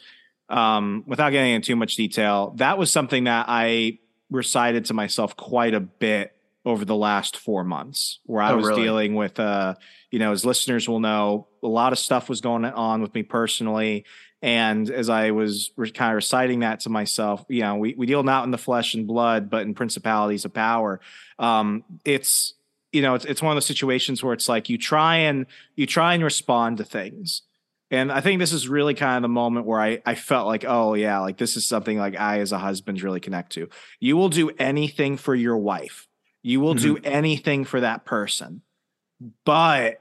[0.49, 3.99] um, without getting into too much detail, that was something that I
[4.31, 6.33] recited to myself quite a bit
[6.65, 8.83] over the last four months, where I Oh, was really?
[8.83, 9.75] dealing with, uh,
[10.11, 13.23] you know, as listeners will know, a lot of stuff was going on with me
[13.23, 14.05] personally.
[14.43, 18.07] And as I was re- kind of reciting that to myself, you know, we, we
[18.07, 21.01] deal not in the flesh and blood, but in principalities of power.
[21.39, 22.55] Um, it's,
[22.93, 25.47] you know, it's, it's one of those situations where it's like you try and
[25.77, 27.43] you try and respond to things.
[27.91, 30.65] And I think this is really kind of the moment where I, I felt like,
[30.67, 33.69] oh yeah, like this is something like I as a husband really connect to.
[33.99, 36.07] You will do anything for your wife.
[36.43, 38.63] You will do anything for that person.
[39.45, 40.01] But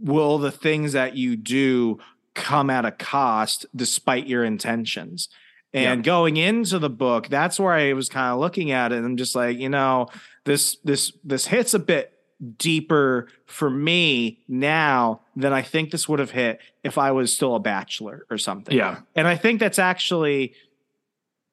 [0.00, 2.00] will the things that you do
[2.36, 5.28] come at a cost despite your intentions?
[5.72, 9.04] And going into the book, that's where I was kind of looking at it and
[9.04, 10.08] I'm just like, you know,
[10.44, 12.12] this this this hits a bit
[12.56, 17.54] deeper for me now than I think this would have hit if I was still
[17.54, 18.74] a bachelor or something.
[18.74, 19.00] Yeah.
[19.14, 20.54] And I think that's actually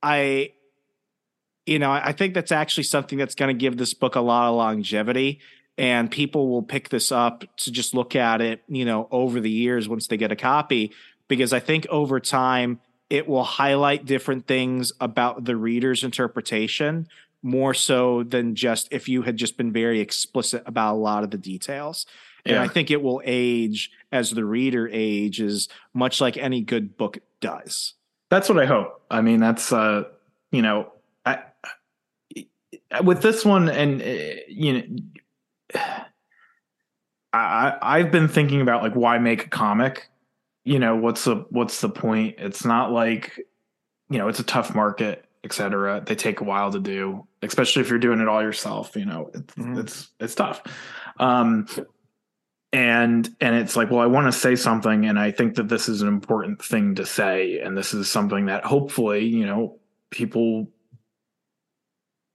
[0.02, 0.54] I
[1.66, 4.50] you know, I think that's actually something that's going to give this book a lot
[4.50, 5.40] of longevity
[5.78, 9.50] and people will pick this up to just look at it, you know, over the
[9.50, 10.92] years once they get a copy
[11.28, 17.08] because I think over time it will highlight different things about the reader's interpretation
[17.42, 21.32] more so than just if you had just been very explicit about a lot of
[21.32, 22.06] the details.
[22.46, 27.20] And I think it will age as the reader ages, much like any good book
[27.40, 27.94] does.
[28.30, 29.02] That's what I hope.
[29.10, 30.04] I mean, that's uh,
[30.52, 30.92] you know,
[31.26, 31.40] I
[33.02, 34.84] with this one, and uh, you know,
[37.34, 40.10] I I've been thinking about like why make a comic.
[40.66, 42.36] You know, what's the what's the point?
[42.38, 43.40] It's not like
[44.10, 46.04] you know, it's a tough market, etc.
[46.06, 48.96] They take a while to do, especially if you're doing it all yourself.
[48.96, 49.80] You know, it's Mhm.
[49.80, 50.62] it's it's tough.
[51.20, 51.68] Um,
[52.74, 55.88] and and it's like well i want to say something and i think that this
[55.88, 60.68] is an important thing to say and this is something that hopefully you know people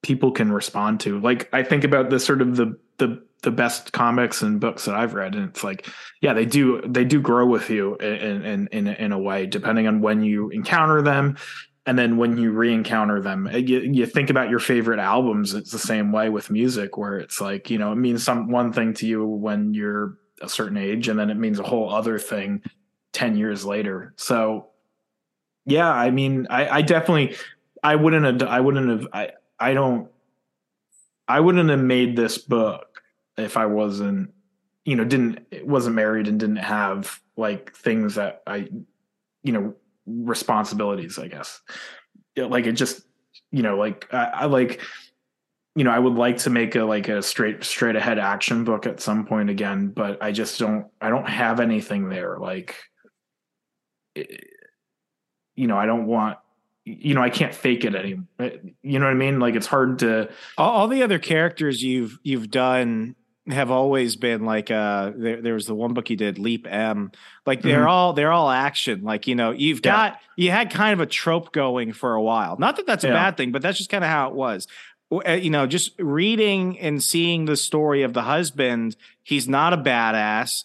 [0.04, 3.92] people can respond to like i think about the sort of the the the best
[3.92, 5.34] comics and books that i've read.
[5.34, 5.86] And it's like
[6.20, 9.86] yeah they do they do grow with you in in in, in a way depending
[9.86, 11.36] on when you encounter them
[11.86, 13.46] and then when you re-encounter them.
[13.46, 17.18] Uh, you, you think about your favorite albums it's the same way with music where
[17.18, 20.76] it's like you know it means some one thing to you when you're a certain
[20.76, 22.62] age and then it means a whole other thing
[23.12, 24.14] 10 years later.
[24.16, 24.68] So
[25.68, 27.36] yeah i mean i, I definitely
[27.82, 29.30] i wouldn't have i wouldn't have i
[29.60, 30.08] i don't
[31.28, 32.87] i wouldn't have made this book
[33.38, 34.32] if i wasn't
[34.84, 38.68] you know didn't wasn't married and didn't have like things that i
[39.42, 39.74] you know
[40.06, 41.60] responsibilities i guess.
[42.36, 43.02] Like it just
[43.50, 44.80] you know like I, I like
[45.74, 48.86] you know i would like to make a like a straight straight ahead action book
[48.86, 52.76] at some point again but i just don't i don't have anything there like
[54.14, 54.44] it-
[55.56, 56.38] you know i don't want
[56.84, 58.50] you know i can't fake it anymore eh,
[58.82, 59.40] you know what i mean?
[59.40, 63.14] Like it's hard to All, all the other characters you've you've done
[63.50, 67.10] have always been like uh there, there was the one book you did leap m
[67.46, 67.88] like they're Mhm.
[67.88, 69.92] all they're all action like you know you've Yeah.
[70.10, 73.08] got you had kind of a trope going for a while not that that's a
[73.08, 73.14] Yeah.
[73.14, 74.66] bad thing but that's just kind of how it was
[75.26, 79.76] uh, you know just reading and seeing the story of the husband he's not a
[79.78, 80.64] badass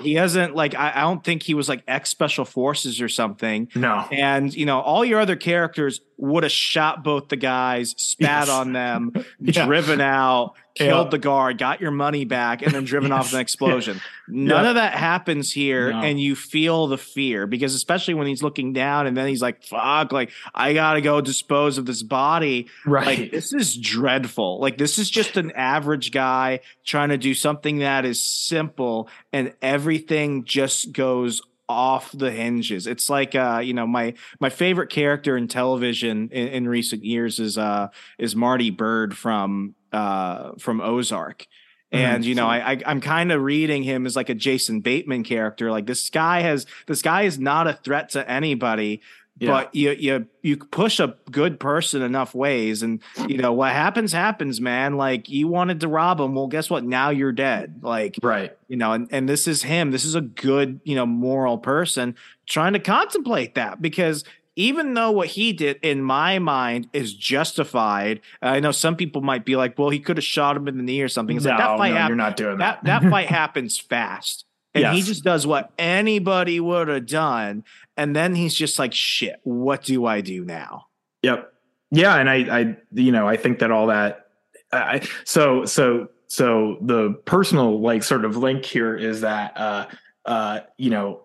[0.00, 3.68] he doesn't like I, I don't think he was like ex special forces or something
[3.74, 8.46] no and you know all your other characters would have shot both the guys spat
[8.46, 8.48] Yes.
[8.48, 9.66] on them Yeah.
[9.66, 11.10] driven out killed Yeah.
[11.10, 13.32] the guard got your money back and then driven off Yes.
[13.32, 14.68] in an explosion none Yeah.
[14.70, 16.00] of that happens here No.
[16.00, 19.62] and you feel the fear because especially when he's looking down and then he's like
[19.62, 24.78] fuck like i gotta go dispose of this body right like this is dreadful like
[24.78, 30.44] this is just an average guy trying to do something that is simple and everything
[30.44, 32.86] just goes off the hinges.
[32.86, 37.38] It's like uh you know my my favorite character in television in, in recent years
[37.38, 37.88] is uh
[38.18, 41.46] is marty byrde from uh from ozark.
[41.92, 42.26] And Mhm.
[42.26, 45.70] you know I, I i'm kind of reading him as like a jason bateman character.
[45.70, 49.00] Like this guy has this guy is not a threat to anybody
[49.38, 49.50] Yeah.
[49.50, 54.12] but you you you push a good person enough ways and you know what happens
[54.12, 54.96] happens man.
[54.96, 56.34] Like you wanted to rob him.
[56.36, 56.84] Well guess what?
[56.84, 57.80] Now you're dead.
[57.82, 58.56] Like right.
[58.68, 59.90] you know and, and this is him.
[59.90, 62.14] This is a good you know moral person
[62.46, 64.22] trying to contemplate that because
[64.56, 69.44] even though what he did in my mind is justified i know some people might
[69.44, 71.36] be like well he could have shot him in the knee or something.
[71.36, 73.02] It's like that fight no, hap- you're not doing that that.
[73.02, 74.43] that fight happens fast
[74.74, 77.64] and he just does what anybody would have done
[77.96, 80.86] and then he's just like shit what do i do now
[81.24, 81.54] Yep.
[81.90, 84.26] Yeah, and I, I, you know, I think that all that.
[84.72, 89.86] I so so so the personal like sort of link here is that uh
[90.26, 91.22] uh you know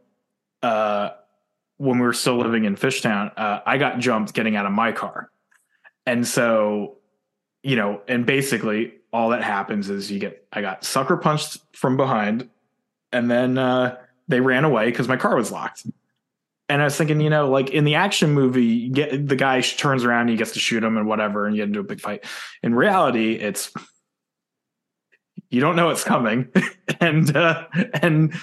[0.62, 1.10] uh
[1.78, 4.92] when we were still living in Fishtown, uh, I got jumped getting out of my
[4.92, 5.32] car,
[6.06, 6.98] and so
[7.64, 11.98] you know, and basically all that happens is you get I got sucker punched from
[11.98, 12.48] behind,
[13.12, 13.98] and then uh,
[14.28, 15.86] they ran away because my car was locked.
[16.68, 20.04] And I was thinking, you know, like in the action movie, get the guy turns
[20.04, 22.00] around, and he gets to shoot him and whatever, and you get into a big
[22.00, 22.26] fight.
[22.62, 23.72] In reality, it's
[25.50, 26.52] you don't know it's coming,
[27.00, 28.36] and uh, and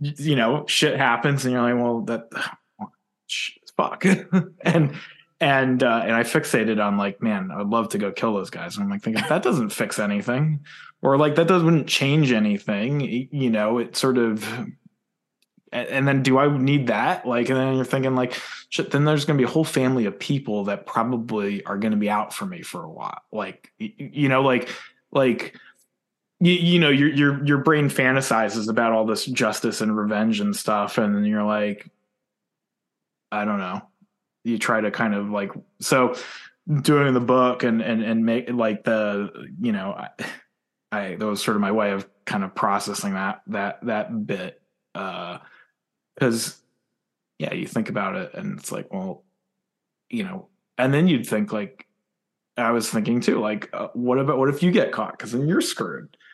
[0.00, 2.28] you know shit happens, and you're like, well, that
[3.76, 4.04] fuck,
[4.62, 4.96] and
[5.40, 8.76] and uh, and I fixated on like, man, I'd love to go kill those guys,
[8.76, 10.64] and I'm like thinking that doesn't fix anything,
[11.02, 14.66] or like that doesn't change anything, you know, it sort of
[15.72, 17.26] and, then do I need that?
[17.26, 18.40] Like, and then you're thinking like,
[18.70, 21.90] shit, then there's going to be a whole family of people that probably are going
[21.90, 23.20] to be out for me for a while.
[23.30, 24.70] Like, you know, like,
[25.12, 25.58] like
[26.40, 30.54] you, you know your your your brain fantasizes about all this justice and revenge and
[30.54, 31.88] stuff and then you're like
[33.32, 33.80] i don't know
[34.44, 36.14] you try to kind of like so
[36.82, 39.30] doing the book and and and make like the
[39.60, 39.98] you know
[40.96, 44.60] I, that was sort of my way of kind of processing that that that bit
[44.94, 45.38] uh
[46.14, 46.60] because
[47.38, 49.24] yeah you think about it and it's like well
[50.08, 51.86] you know and then you'd think like
[52.56, 55.46] i was thinking too like uh, what about what if you get caught because then
[55.48, 56.16] you're screwed?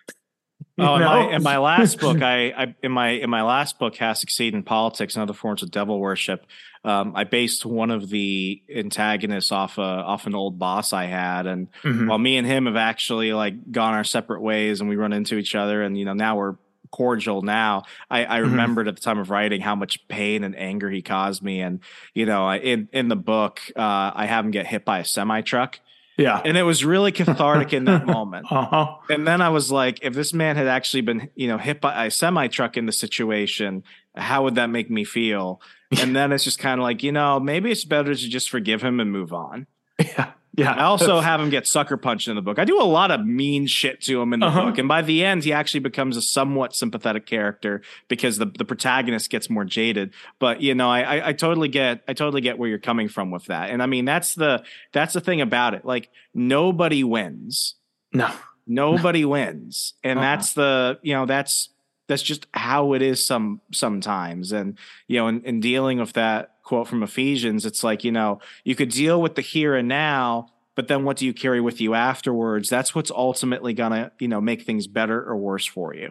[0.79, 3.97] Oh, in my, in my last book, I, I in my in my last book,
[3.97, 6.47] "How Succeed in Politics and Other Forms of Devil Worship,"
[6.85, 11.47] um, I based one of the antagonists off a off an old boss I had,
[11.47, 12.09] and Mhm.
[12.09, 15.37] while me and him have actually like gone our separate ways, and we run into
[15.37, 16.57] each other, and you know now we're
[16.91, 17.41] cordial.
[17.43, 18.43] Now I, I Mhm.
[18.51, 21.81] remembered at the time of writing how much pain and anger he caused me, and
[22.15, 25.05] you know I, in in the book, uh, I have him get hit by a
[25.05, 25.81] semi truck,
[26.19, 28.47] yeah and it was really cathartic in that moment.
[28.51, 31.81] uh-huh And then I was like, if this man had actually been, you know, hit
[31.81, 33.83] by a semi truck in the situation,
[34.17, 35.61] how would that make me feel?
[36.01, 38.83] And then it's just kind of like, you know, maybe it's better to just forgive
[38.83, 39.67] him and move on.
[39.99, 42.59] yeah yeah I also have him get sucker punched in the book.
[42.59, 44.67] I do a lot of mean shit to him in the Uh-huh.
[44.67, 44.79] book.
[44.79, 49.31] And by the end, he actually becomes a somewhat sympathetic character because the, the protagonist
[49.31, 50.13] gets more jaded.
[50.39, 53.31] But you know, I, I I totally get I totally get where you're coming from
[53.31, 53.71] with that.
[53.71, 54.63] And I mean that's the
[54.93, 55.85] that's the thing about it.
[55.87, 57.77] Like nobody wins
[58.13, 58.31] no
[58.67, 60.23] nobody wins and Uh-uh.
[60.23, 61.71] that's the you know that's
[62.13, 66.57] that's just how it is some sometimes and you know in, in dealing with that
[66.63, 70.47] quote from ephesians it's like you know you could deal with the here and now
[70.75, 74.41] but then what do you carry with you afterwards that's what's ultimately gonna you know
[74.41, 76.11] make things better or worse for you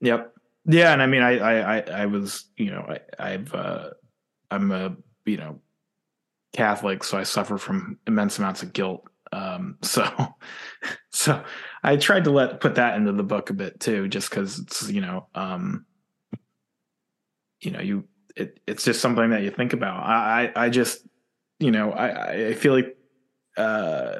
[0.00, 0.34] Yep.
[0.66, 3.90] Yeah, and I mean, I, I, I, I was, you know, I, I've, uh,
[4.50, 5.60] I'm a, you know,
[6.52, 9.04] Catholic, so I suffer from immense amounts of guilt.
[9.32, 10.06] Um, so,
[11.10, 11.42] so
[11.82, 14.90] I tried to let put that into the book a bit too, just because it's,
[14.90, 15.86] you know, um,
[17.60, 18.04] you know, you,
[18.36, 20.02] it, it's just something that you think about.
[20.02, 21.06] I, I, I just,
[21.58, 22.96] you know, I, I feel like,
[23.56, 24.18] uh,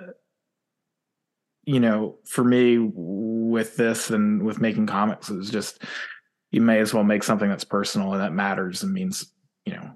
[1.64, 5.82] you know, for me with this and with making comics, it's just
[6.50, 9.32] you may as well make something that's personal and that matters and means,
[9.66, 9.92] you know,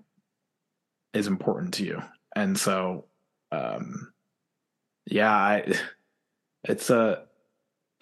[1.14, 2.02] is important to you.
[2.36, 3.06] And so,
[3.50, 4.12] um,
[5.06, 5.72] yeah, I,
[6.64, 7.24] it's a,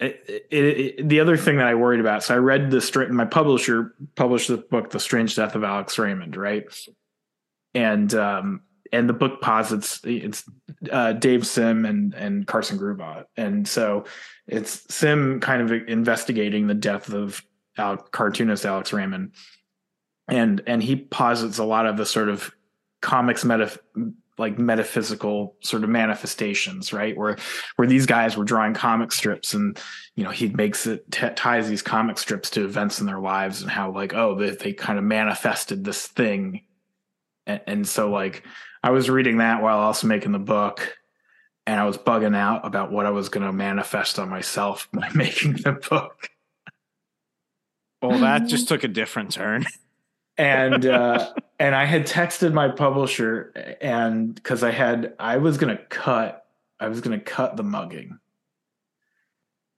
[0.01, 2.23] it, it, the other thing that I worried about.
[2.23, 5.99] So I read the str- my publisher published the book, The Strange Death of Alex
[5.99, 6.65] Raymond, right?
[7.75, 10.43] And um, and the book posits it's
[10.91, 14.05] uh, Dave Sim and and Carson Grubaugh, and so
[14.47, 17.43] it's Sim kind of investigating the death of
[17.77, 19.33] Al- cartoonist Alex Raymond,
[20.27, 22.51] and and he posits a lot of the sort of
[23.01, 23.79] comics meta
[24.41, 27.15] like metaphysical sort of manifestations, right?
[27.15, 27.37] Where
[27.77, 29.79] where these guys were drawing comic strips, and
[30.15, 33.61] you know he makes it t- ties these comic strips to events in their lives,
[33.61, 36.63] and how like oh they they kind of manifested this thing,
[37.47, 38.43] and, and so like
[38.83, 40.97] I was reading that while also making the book,
[41.65, 45.09] and I was bugging out about what I was going to manifest on myself by
[45.13, 46.29] making the book.
[48.01, 49.65] well that just took a different turn
[50.37, 53.51] and uh and I had texted my publisher
[53.81, 56.45] and because I had I was gonna cut
[56.79, 58.17] I was gonna cut the mugging.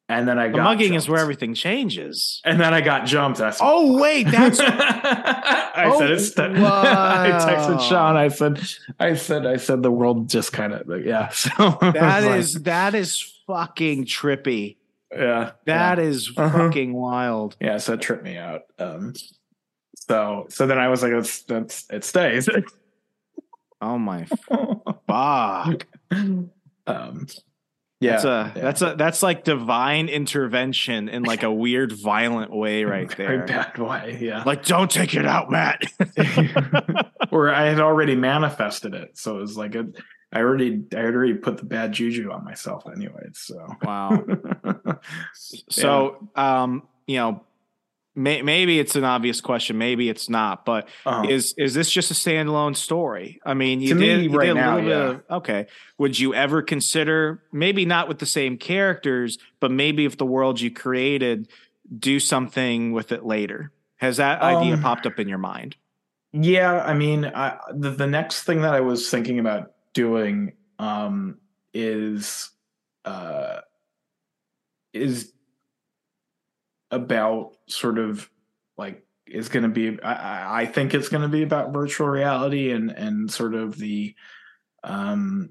[0.10, 3.39] And then I the got mugging is where everything changes and then I got jumped.
[3.41, 8.16] I said, oh wait that's I Oh, said it's I texted Sean.
[8.18, 8.62] I said
[8.99, 11.30] I said I said the world just kind of yeah.
[11.30, 11.49] So
[11.82, 14.78] that is that is fucking trippy
[15.12, 16.04] yeah That yeah.
[16.04, 16.58] is Uh-huh.
[16.68, 17.56] fucking wild.
[17.60, 17.78] yeah.
[17.78, 18.64] So it tripped me out.
[18.80, 19.14] Um,
[20.08, 22.49] so so then I was like, it's that's it stays.
[23.86, 24.26] Oh my
[25.08, 25.86] fuck.
[26.10, 26.49] um,
[27.99, 28.62] yeah, That's a yeah.
[28.62, 33.28] that's a that's like divine intervention in like a weird violent way right there.
[33.39, 34.18] very bad way.
[34.22, 35.84] Yeah, Like don't take it out, Matt.
[37.30, 41.58] or I had already manifested it, so it was like I already I already put
[41.58, 43.28] the bad juju on myself anyway.
[43.34, 44.24] So wow.
[45.70, 47.43] So um, you know,
[48.16, 51.28] may, maybe it's an obvious question, maybe it's not, but Uh-huh.
[51.30, 53.39] is is this just a standalone story?
[53.45, 55.07] I mean, you To me, you right did a now, little yeah.
[55.07, 55.68] bit of okay.
[55.97, 60.61] Would you ever consider maybe not with the same characters, but maybe if the world
[60.61, 61.47] you created
[61.99, 63.72] do something with it later?
[63.97, 65.76] Has that idea Um, popped up in your mind?
[66.34, 71.38] Yeah, I mean, I, the the next thing that I was thinking about doing um,
[71.74, 72.49] is
[73.05, 73.59] uh,
[74.93, 75.32] is
[76.93, 78.29] about sort of
[78.77, 80.01] like is going to be.
[80.01, 84.15] I- I, think it's going to be about virtual reality and and sort of the
[84.83, 85.49] um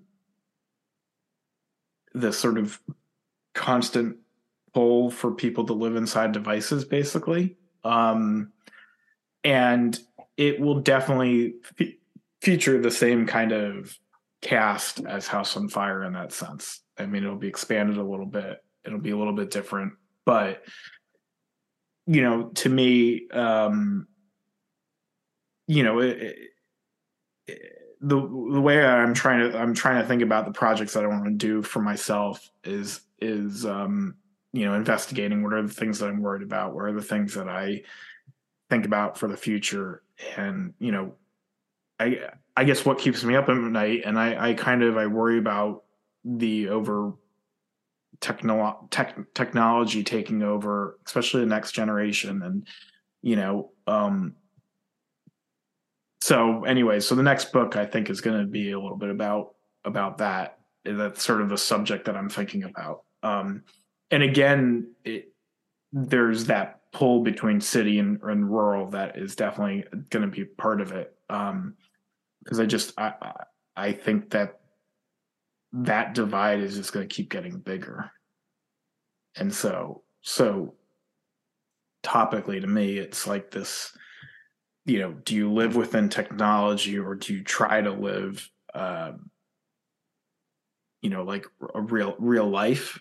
[2.15, 2.79] the sort of
[3.55, 4.19] constant
[4.75, 7.57] pull for people to live inside devices, basically.
[7.85, 8.53] Um,
[9.45, 9.99] and
[10.37, 11.99] it will definitely fe-
[12.41, 13.99] feature the same kind of
[14.41, 16.81] cast as House on Fire in that sense.
[16.99, 18.63] I mean, it'll be expanded a little bit.
[18.85, 20.63] It'll be a little bit different, but
[22.07, 24.07] you know, to me, um,
[25.67, 26.37] you know, it,
[27.47, 27.73] it,
[28.03, 31.07] the the way I'm trying to I'm trying to think about the projects that I
[31.07, 34.17] want to do for myself is is um,
[34.53, 37.35] you know investigating what are the things that I'm worried about, what are the things
[37.35, 37.83] that I
[38.69, 40.03] think about for the future,
[40.37, 41.15] and you know,
[42.01, 45.07] I I guess what keeps me up at night, and I I kind of I
[45.07, 45.85] worry about
[46.25, 47.15] the over
[48.23, 52.67] tech, technology taking over, especially the next generation, and
[53.21, 54.35] you know, um,
[56.23, 59.11] so anyway, so the next book I think is going to be a little bit
[59.11, 59.55] about
[59.85, 60.59] about that.
[60.85, 63.03] That's sort of the subject that I'm thinking about.
[63.23, 63.63] Um,
[64.11, 65.33] and again, it,
[65.93, 70.81] there's that pull between city and, and rural that is definitely going to be part
[70.81, 71.15] of it.
[71.29, 71.75] Um,
[72.43, 73.15] because I just I
[73.77, 74.61] I think that
[75.73, 78.11] that divide is just going to keep getting bigger.
[79.37, 80.75] And so so
[82.03, 83.97] topically to me, it's like this
[84.85, 89.31] you know, do you live within technology or do you try to live, um,
[91.01, 92.99] you know, like a real real life?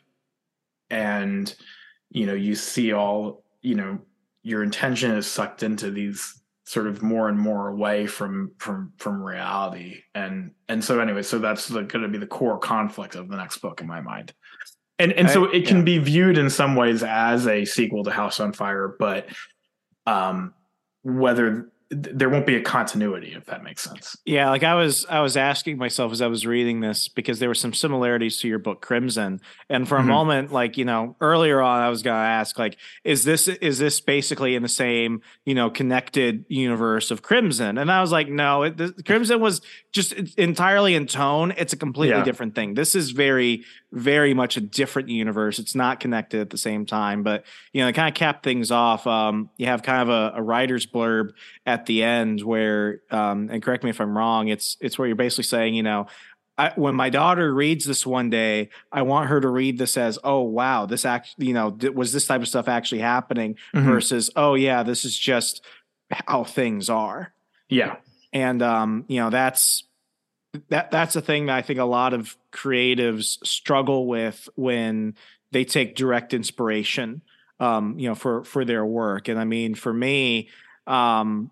[0.90, 1.54] And
[2.10, 4.00] you know, you see all, you know,
[4.44, 6.41] your intention is sucked into these
[6.72, 11.38] sort of more and more away from from from reality and and so anyway so
[11.38, 14.32] that's going to be the core conflict of the next book in my mind
[14.98, 15.84] and and so it can yeah.
[15.84, 19.28] be viewed in some ways as a sequel to house on fire but
[20.08, 20.54] um
[21.04, 24.18] whether there won't be a continuity if that makes sense.
[24.26, 27.50] Yeah, like I was I was asking myself as I was reading this because there
[27.50, 30.10] were some similarities to your book Crimson and for a mm-hmm.
[30.10, 33.78] moment like, you know, earlier on I was going to ask like is this is
[33.78, 37.78] this basically in the same, you know, connected universe of Crimson?
[37.78, 39.62] And I was like no, it, the, Crimson was
[39.92, 41.54] just entirely in tone.
[41.58, 42.24] It's a completely yeah.
[42.24, 42.74] different thing.
[42.74, 45.60] This is very very much a different universe.
[45.60, 48.72] It's not connected at the same time, but you know, it kind of capped things
[48.72, 49.06] off.
[49.06, 51.32] Um, you have kind of a, a writer's blurb
[51.66, 55.16] at the end where, um, and correct me if I'm wrong, it's it's where you're
[55.16, 56.08] basically saying, you know,
[56.58, 60.20] I, when my daughter reads this one day, I want her to read this as,
[60.24, 63.58] oh wow, this act, you know, th- was this type of stuff actually happening?
[63.74, 63.88] Mm-hmm.
[63.88, 65.66] Versus, oh yeah, this is just
[66.12, 67.34] how things are.
[67.68, 67.96] Yeah,
[68.32, 69.86] and um, you know, that's
[70.70, 75.16] that that's a thing that I think a lot of creatives struggle with when
[75.52, 77.22] they take direct inspiration,
[77.60, 79.28] um, you know, for for their work.
[79.28, 80.50] And I mean, for me,
[80.88, 81.52] um,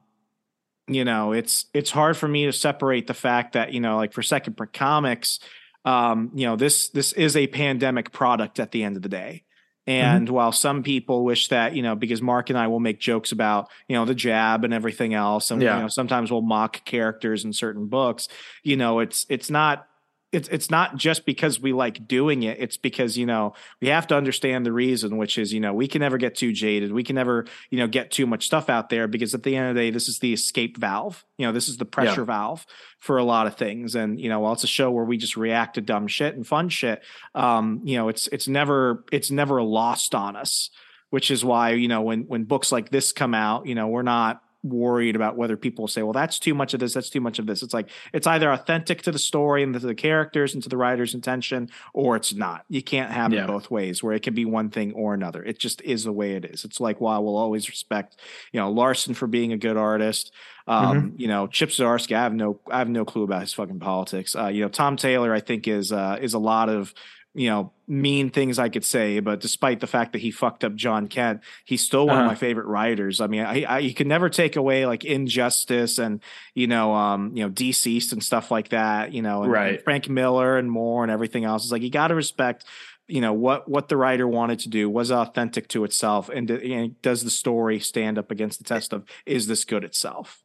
[0.87, 4.13] you know, it's it's hard for me to separate the fact that you know, like
[4.13, 5.39] for Second Print Comics,
[5.85, 9.43] um, you know, this this is a pandemic product at the end of the day.
[9.89, 10.05] Mm-hmm.
[10.05, 10.35] And mm-hmm.
[10.35, 13.69] while some people wish that, you know, because Mark and I will make jokes about,
[13.87, 15.77] you know, the jab and everything else, and yeah.
[15.77, 18.27] you know, sometimes we'll mock characters in certain books,
[18.63, 19.87] you know, it's it's not
[20.31, 22.59] it's it's not just because we like doing it.
[22.59, 25.87] It's because you know we have to understand the reason which is you know we
[25.87, 26.91] can never get too jaded.
[26.91, 29.69] We can never you know get too much stuff out there because at the end
[29.69, 31.25] of the day this is the escape valve.
[31.37, 32.25] You know this is the pressure yeah.
[32.25, 32.65] valve
[32.99, 33.95] for a lot of things.
[33.95, 36.45] And you know while it's a show where we just react to dumb shit and
[36.45, 37.03] fun shit
[37.35, 40.69] um you know it's it's never it's never lost on us
[41.09, 44.01] which is why you know when when books like this come out you know we're
[44.01, 47.39] not worried about whether people say, well, that's too much of this, that's too much
[47.39, 47.63] of this.
[47.63, 50.77] It's like it's either authentic to the story and to the characters and to the
[50.77, 52.65] writer's intention, or it's not.
[52.69, 53.43] You can't have yeah.
[53.43, 55.43] it both ways, where it can be one thing or another.
[55.43, 56.65] It just is the way it is.
[56.65, 58.17] It's like while we'll always respect,
[58.51, 60.33] you know, Larsen for being a good artist.
[60.67, 61.19] Um, mm-hmm.
[61.19, 64.35] you know, Chip Zdarsky, I have no I have no clue about his fucking politics.
[64.35, 66.93] Uh, you know, Tom Taylor, I think is uh, is a lot of
[67.33, 70.75] you know mean things I could say, but despite the fact that he fucked up
[70.75, 72.25] Jon Kent, he's still one uh-huh.
[72.25, 73.21] of my favorite writers.
[73.21, 76.21] I mean, I, I you can never take away like Injustice and
[76.53, 79.13] you know, um, you know, DCeased and stuff like that.
[79.13, 79.75] You know, and, right.
[79.75, 81.63] and Frank Miller and Moore and everything else.
[81.63, 82.65] It's like you got to respect.
[83.07, 87.01] You know what what the writer wanted to do was authentic to itself, and, and
[87.01, 90.43] does the story stand up against the test of is this good itself?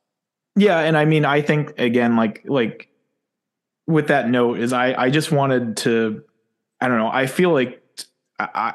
[0.56, 2.88] Yeah, and I mean, I think again, like like
[3.86, 6.22] with that note, is I I just wanted to
[6.84, 7.10] I don't know.
[7.10, 7.82] I feel like
[8.38, 8.74] I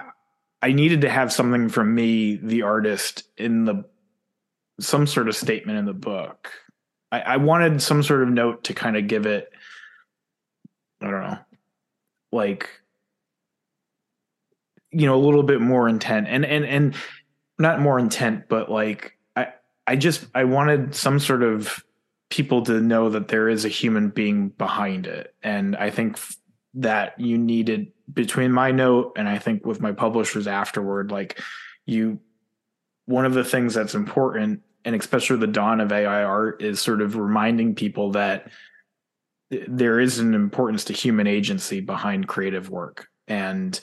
[0.63, 3.85] I needed to have something from me, the artist, in the
[4.79, 6.49] some sort of statement in the book.
[7.11, 9.51] I, I wanted some sort of note to kind of give it.
[10.99, 11.37] I don't know,
[12.31, 12.67] like
[14.89, 16.95] you know, a little bit more intent, and and and
[17.59, 19.49] not more intent, but like I
[19.85, 21.85] I just I wanted some sort of
[22.31, 26.17] people to know that there is a human being behind it, and I think
[26.75, 31.41] that you needed between my note and I think with my publishers afterward, like
[31.85, 32.19] you,
[33.05, 37.01] one of the things that's important, and especially the dawn of AI art, is sort
[37.01, 38.51] of reminding people that
[39.49, 43.79] there is an importance to human agency behind creative work, and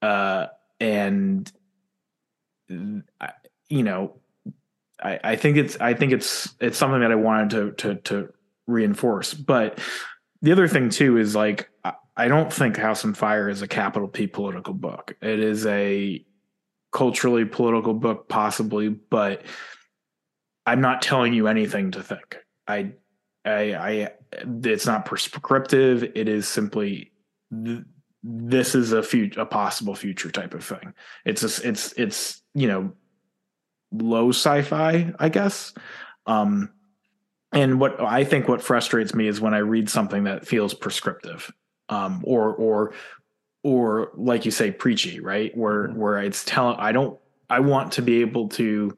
[0.00, 0.46] uh,
[0.80, 1.50] and
[2.68, 4.16] you know,
[5.02, 8.32] I, I think it's I think it's it's something that I wanted to to to
[8.66, 9.78] reinforce, but
[10.40, 11.68] the other thing too is like
[12.16, 15.16] I don't think House and Fire is a capital P political book.
[15.20, 16.24] It is a
[16.92, 19.42] culturally political book, possibly, but
[20.64, 22.36] I'm not telling you anything to think.
[22.66, 22.92] I,
[23.44, 26.02] I, I it's not prescriptive.
[26.02, 27.12] It is simply
[27.64, 27.84] th-
[28.22, 30.94] this is a future, a possible future type of thing.
[31.24, 32.92] It's a, it's it's you know
[33.92, 35.74] low sci-fi, I guess.
[36.26, 36.70] Um,
[37.52, 41.52] and what I think what frustrates me is when I read something that feels prescriptive
[41.88, 42.94] um, or or
[43.66, 45.98] or like you say preachy right where mm-hmm.
[45.98, 47.18] where it's telling i don't
[47.50, 48.96] i want to be able to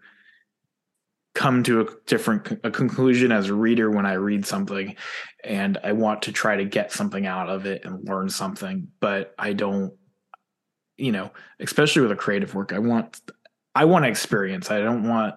[1.35, 4.95] come to a different a conclusion as a reader when i read something
[5.43, 9.35] and i want to try to get something out of it and learn something but
[9.39, 9.95] i don't
[10.99, 11.31] you know
[11.61, 13.23] especially with a creative work i want
[13.75, 15.37] i want to experience i don't want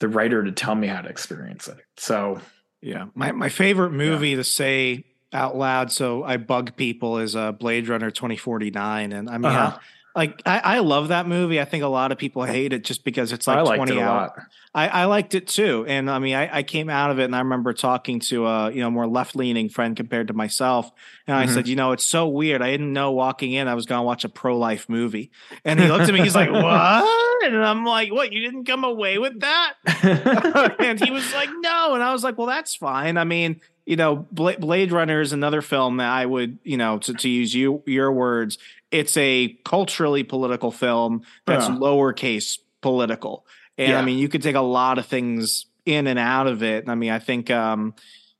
[0.00, 2.40] the writer to tell me how to experience it so
[2.80, 4.36] yeah my my favorite movie yeah.
[4.36, 9.12] to say out loud so I bug people is uh, Blade Runner 2049.
[9.12, 9.78] And I mean, uh-huh.
[10.14, 11.60] Like I, I, love that movie.
[11.60, 14.32] I think a lot of people hate it just because it's like 20 hours.
[14.74, 15.86] I, I, liked it too.
[15.88, 18.70] And I mean, I, I, came out of it and I remember talking to a,
[18.70, 20.90] you know, more left leaning friend compared to myself.
[21.26, 21.50] And mm-hmm.
[21.50, 22.60] I said, you know, it's so weird.
[22.60, 25.30] I didn't know walking in I was going to watch a pro life movie.
[25.64, 27.44] And he looked at me, he's like, what?
[27.44, 28.32] And I'm like, what?
[28.32, 29.74] You didn't come away with that?
[30.78, 31.94] and he was like, no.
[31.94, 33.16] And I was like, well, that's fine.
[33.16, 37.14] I mean, you know, Blade Runner is another film that I would, you know, to,
[37.14, 38.58] to use you your words,
[38.92, 41.74] it's a culturally political film that's yeah.
[41.76, 43.46] lowercase political.
[43.78, 43.98] And yeah.
[43.98, 46.88] I mean, you could take a lot of things in and out of it.
[46.88, 47.94] I mean, I think, um,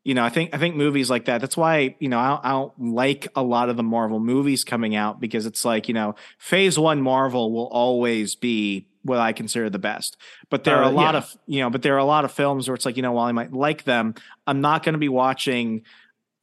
[0.04, 1.40] you know, I think I think movies like that.
[1.40, 4.64] That's why you know I don't, I don't like a lot of the Marvel movies
[4.64, 9.32] coming out because it's like you know, Phase One Marvel will always be what I
[9.32, 10.16] consider the best.
[10.50, 11.18] But there are a uh, lot yeah.
[11.18, 13.12] of you know, but there are a lot of films where it's like you know,
[13.12, 15.82] while I might like them, I'm not going to be watching.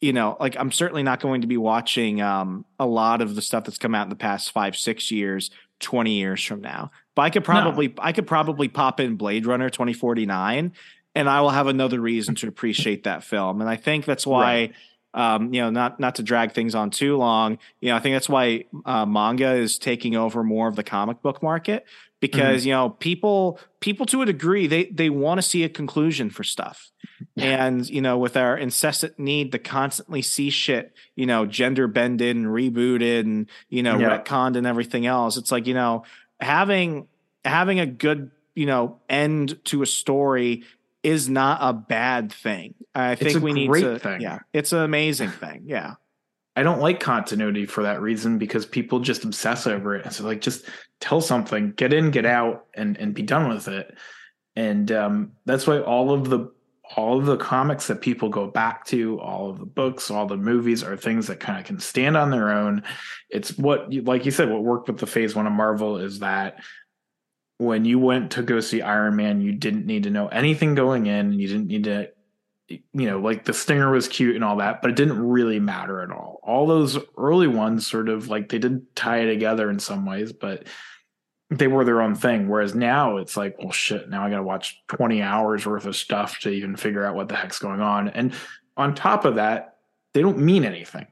[0.02, 3.42] You know, like I'm certainly not going to be watching um, a lot of the
[3.42, 6.92] stuff that's come out in the past five, six years, twenty years from now.
[7.16, 7.94] But I could probably, no.
[8.00, 10.72] I could probably pop in Blade Runner 2049,
[11.16, 13.60] and I will have another reason to appreciate that film.
[13.60, 14.44] And I think that's why.
[14.44, 14.74] Right.
[15.12, 17.58] Um, you know, not not to drag things on too long.
[17.82, 21.24] You know, I think that's why uh, manga is taking over more of the comic
[21.24, 21.84] book market
[22.20, 22.70] because mm-hmm.
[22.70, 26.44] you know people people to a degree they they want to see a conclusion for
[26.44, 26.92] stuff
[27.36, 27.66] yeah.
[27.66, 32.36] and you know with our incessant need to constantly see shit you know gender bended
[32.36, 34.18] and rebooted and you know yeah.
[34.18, 36.04] retconned and everything else it's like you know
[36.40, 37.08] having
[37.46, 40.64] having a good you know end to a story
[41.04, 44.22] is not a bad thing i think we need to thing.
[44.22, 45.96] yeah it's an amazing thing yeah
[46.56, 50.12] I don't like continuity for that reason because people just obsess over it.
[50.12, 50.66] So like just
[51.00, 53.98] tell something, get in, get out, and and be done with it.
[54.56, 56.52] And um, that's why all of the
[56.96, 60.38] all of the comics that people go back to, all of the books, all the
[60.38, 62.84] movies are things that kind of can stand on their own.
[63.30, 66.64] It's what, like you said, what worked with the Phase One of Marvel is that
[67.58, 71.06] when you went to go see Iron Man, you didn't need to know anything going
[71.06, 71.34] in.
[71.34, 72.10] You didn't need to
[72.70, 76.02] you know, like the stinger was cute and all that, but it didn't really matter
[76.02, 76.40] at all.
[76.44, 80.68] All those early ones sort of like they did tie together in some ways, but
[81.50, 82.48] they were their own thing.
[82.48, 85.96] Whereas now it's like, well, shit, now I got to watch 20 hours worth of
[85.96, 88.10] stuff to even figure out what the heck's going on.
[88.10, 88.34] And
[88.78, 89.78] on top of that,
[90.14, 91.08] they don't mean anything.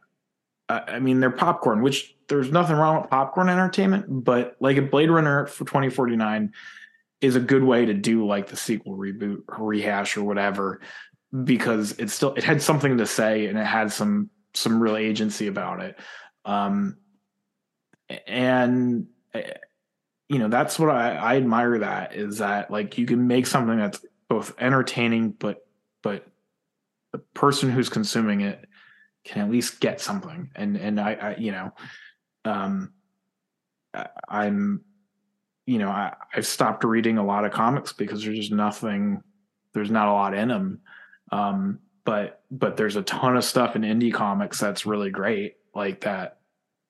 [0.70, 4.82] Uh, I mean, they're popcorn, which there's nothing wrong with popcorn entertainment, but like a
[4.82, 6.54] Blade Runner for 2049
[7.20, 10.82] is a good way to do like the sequel reboot, rehash, or whatever
[11.44, 15.48] because it still it had something to say and it had some some real agency
[15.48, 16.00] about it.
[16.46, 16.98] Um
[18.26, 19.54] and eh,
[20.30, 23.78] you know that's what I, I admire that is that like you can make something
[23.78, 25.66] that's both entertaining but
[26.02, 26.26] but
[27.12, 28.66] the person who's consuming it
[29.24, 30.50] can at least get something.
[30.56, 31.72] And and i, I you know
[32.46, 32.94] um
[34.30, 34.82] i'm
[35.66, 39.22] you know I, i've stopped reading a lot of comics because there's just nothing
[39.74, 40.80] there's not a lot in them
[41.32, 46.02] um, but but there's a ton of stuff in indie comics that's really great, like
[46.02, 46.40] that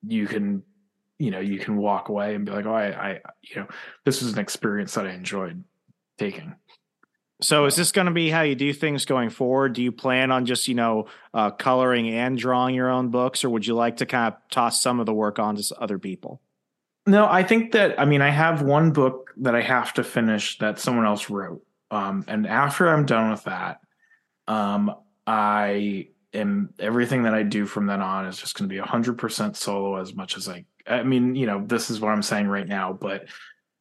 [0.06, 0.62] you can
[1.18, 3.68] you know you can walk away and be like, oh, I, I you know
[4.04, 5.64] this is an experience that I enjoyed
[6.18, 6.54] taking.
[7.40, 9.72] So is this going to be how you do things going forward?
[9.74, 13.50] Do you plan on just, you know, uh, coloring and drawing your own books, or
[13.50, 16.40] would you like to kind of toss some of the work on to other people?
[17.06, 20.58] No, I think that I mean I have one book that I have to finish
[20.58, 21.64] that someone else wrote.
[21.90, 23.80] Um, and after I'm done with that,
[24.48, 24.94] um,
[25.26, 29.56] I am everything that I do from then on is just going to be 100%
[29.56, 32.66] solo as much as I I mean, you know, this is what I'm saying right
[32.66, 33.26] now, but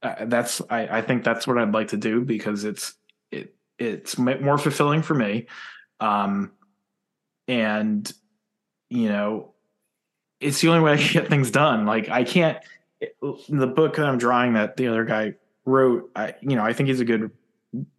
[0.03, 2.93] uh, that's I, I think that's what I'd like to do because it's
[3.31, 5.47] it it's more fulfilling for me,
[5.99, 6.51] um,
[7.47, 8.11] and
[8.89, 9.53] you know,
[10.39, 11.85] it's the only way I can get things done.
[11.85, 12.57] Like I can't
[13.49, 15.33] the book that I'm drawing that the other guy
[15.65, 16.11] wrote.
[16.15, 17.31] I you know I think he's a good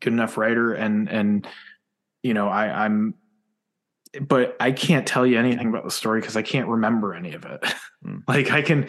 [0.00, 1.46] good enough writer and and
[2.22, 3.14] you know I I'm
[4.20, 7.44] but I can't tell you anything about the story because I can't remember any of
[7.44, 7.64] it.
[8.06, 8.22] Mm.
[8.28, 8.86] like I can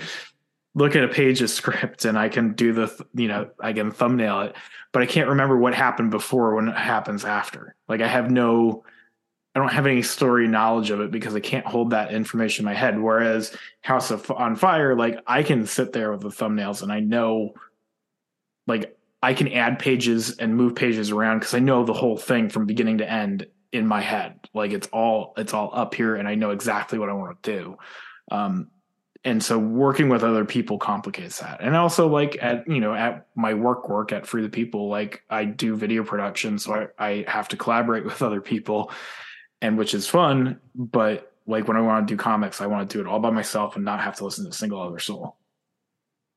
[0.76, 3.90] look at a page of script and I can do the you know I can
[3.90, 4.56] thumbnail it,
[4.92, 7.76] but I can't remember what happened before when it happens after.
[7.88, 8.84] Like I have no
[9.56, 12.72] I don't have any story knowledge of it because I can't hold that information in
[12.72, 13.00] my head.
[13.00, 17.00] Whereas House of on Fire, like I can sit there with the thumbnails and I
[17.00, 17.56] know
[18.68, 22.50] like I can add pages and move pages around because I know the whole thing
[22.50, 24.40] from beginning to end in my head.
[24.54, 27.52] Like it's all it's all up here and I know exactly what I want to
[27.52, 27.78] do.
[28.32, 28.70] Um,
[29.24, 33.28] and so working with other people complicates that and also like at you know at
[33.36, 37.26] my work work at free the people like i do video production so I, I
[37.28, 38.92] have to collaborate with other people
[39.62, 42.98] and which is fun but like when i want to do comics i want to
[42.98, 45.36] do it all by myself and not have to listen to a single other soul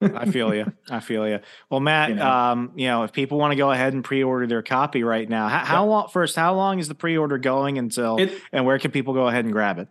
[0.03, 0.73] I feel you.
[0.91, 1.41] I feel you.
[1.71, 4.47] Well, Matt, you know, um, you know, if people want to go ahead and pre-order
[4.47, 6.09] their copy right now, how, how long?
[6.09, 8.17] First, how long is the pre-order going until?
[8.17, 9.89] It, and where can people go ahead and grab it?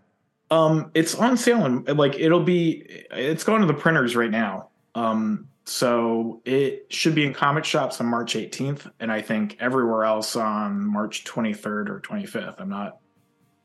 [0.50, 3.06] Um, it's on sale and like it'll be.
[3.12, 4.70] It's going to the printers right now.
[4.96, 10.04] Um, so it should be in comic shops on March 18th, and I think everywhere
[10.04, 12.56] else on March 23rd or 25th.
[12.60, 12.98] I'm not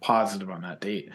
[0.01, 1.11] positive on that date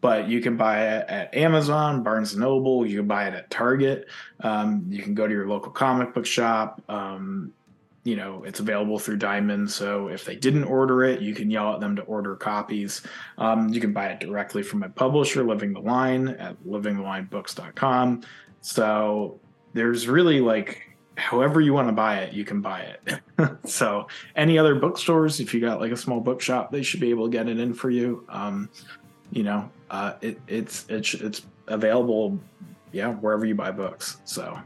[0.00, 2.86] but you can buy it at Amazon, Barnes and Noble.
[2.86, 4.08] You can buy it at Target.
[4.40, 6.82] Um, you can go to your local comic book shop.
[6.88, 7.52] Um,
[8.04, 9.70] you know, it's available through Diamond.
[9.70, 13.02] So if they didn't order it, you can yell at them to order copies.
[13.36, 18.22] Um, you can buy it directly from my publisher, Living the Line, at livingthelinebooks.com.
[18.60, 19.40] So
[19.74, 23.20] there's really like however you want to buy it, you can buy it.
[23.68, 27.26] so any other bookstores, if you got like a small bookshop, they should be able
[27.26, 28.24] to get it in for you.
[28.28, 28.70] Um,
[29.32, 32.38] you know, uh, it, it's it's it's available,
[32.92, 34.18] yeah, wherever you buy books.
[34.24, 34.58] So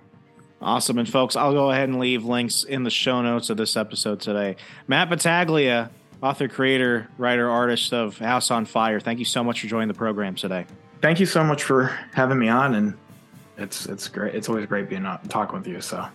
[0.61, 3.77] awesome, and folks, I'll go ahead and leave links in the show notes of this
[3.77, 4.57] episode today.
[4.87, 5.91] Matt Battaglia,
[6.23, 9.01] author, creator, writer, artist of House on Fire.
[9.01, 10.67] Thank you so much for joining the program today.
[11.01, 12.95] Thank you so much for having me on, and
[13.59, 14.35] it's it's great.
[14.35, 15.81] It's always great being on talking with you.
[15.81, 16.07] So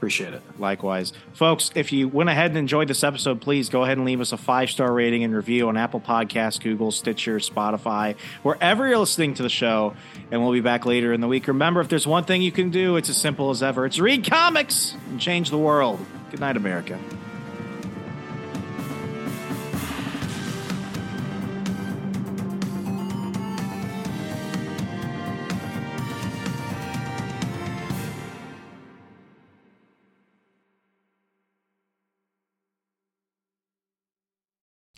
[0.00, 0.40] Appreciate it.
[0.58, 1.12] Likewise.
[1.34, 4.32] Folks, if you went ahead and enjoyed this episode, please go ahead and leave us
[4.32, 9.34] a five star rating and review on Apple Podcasts, Google, Stitcher, Spotify, wherever you're listening
[9.34, 9.94] to the show.
[10.30, 11.48] And we'll be back later in the week.
[11.48, 14.24] Remember, if there's one thing you can do, it's as simple as ever it's read
[14.24, 16.00] comics and change the world.
[16.30, 16.98] Good night, America.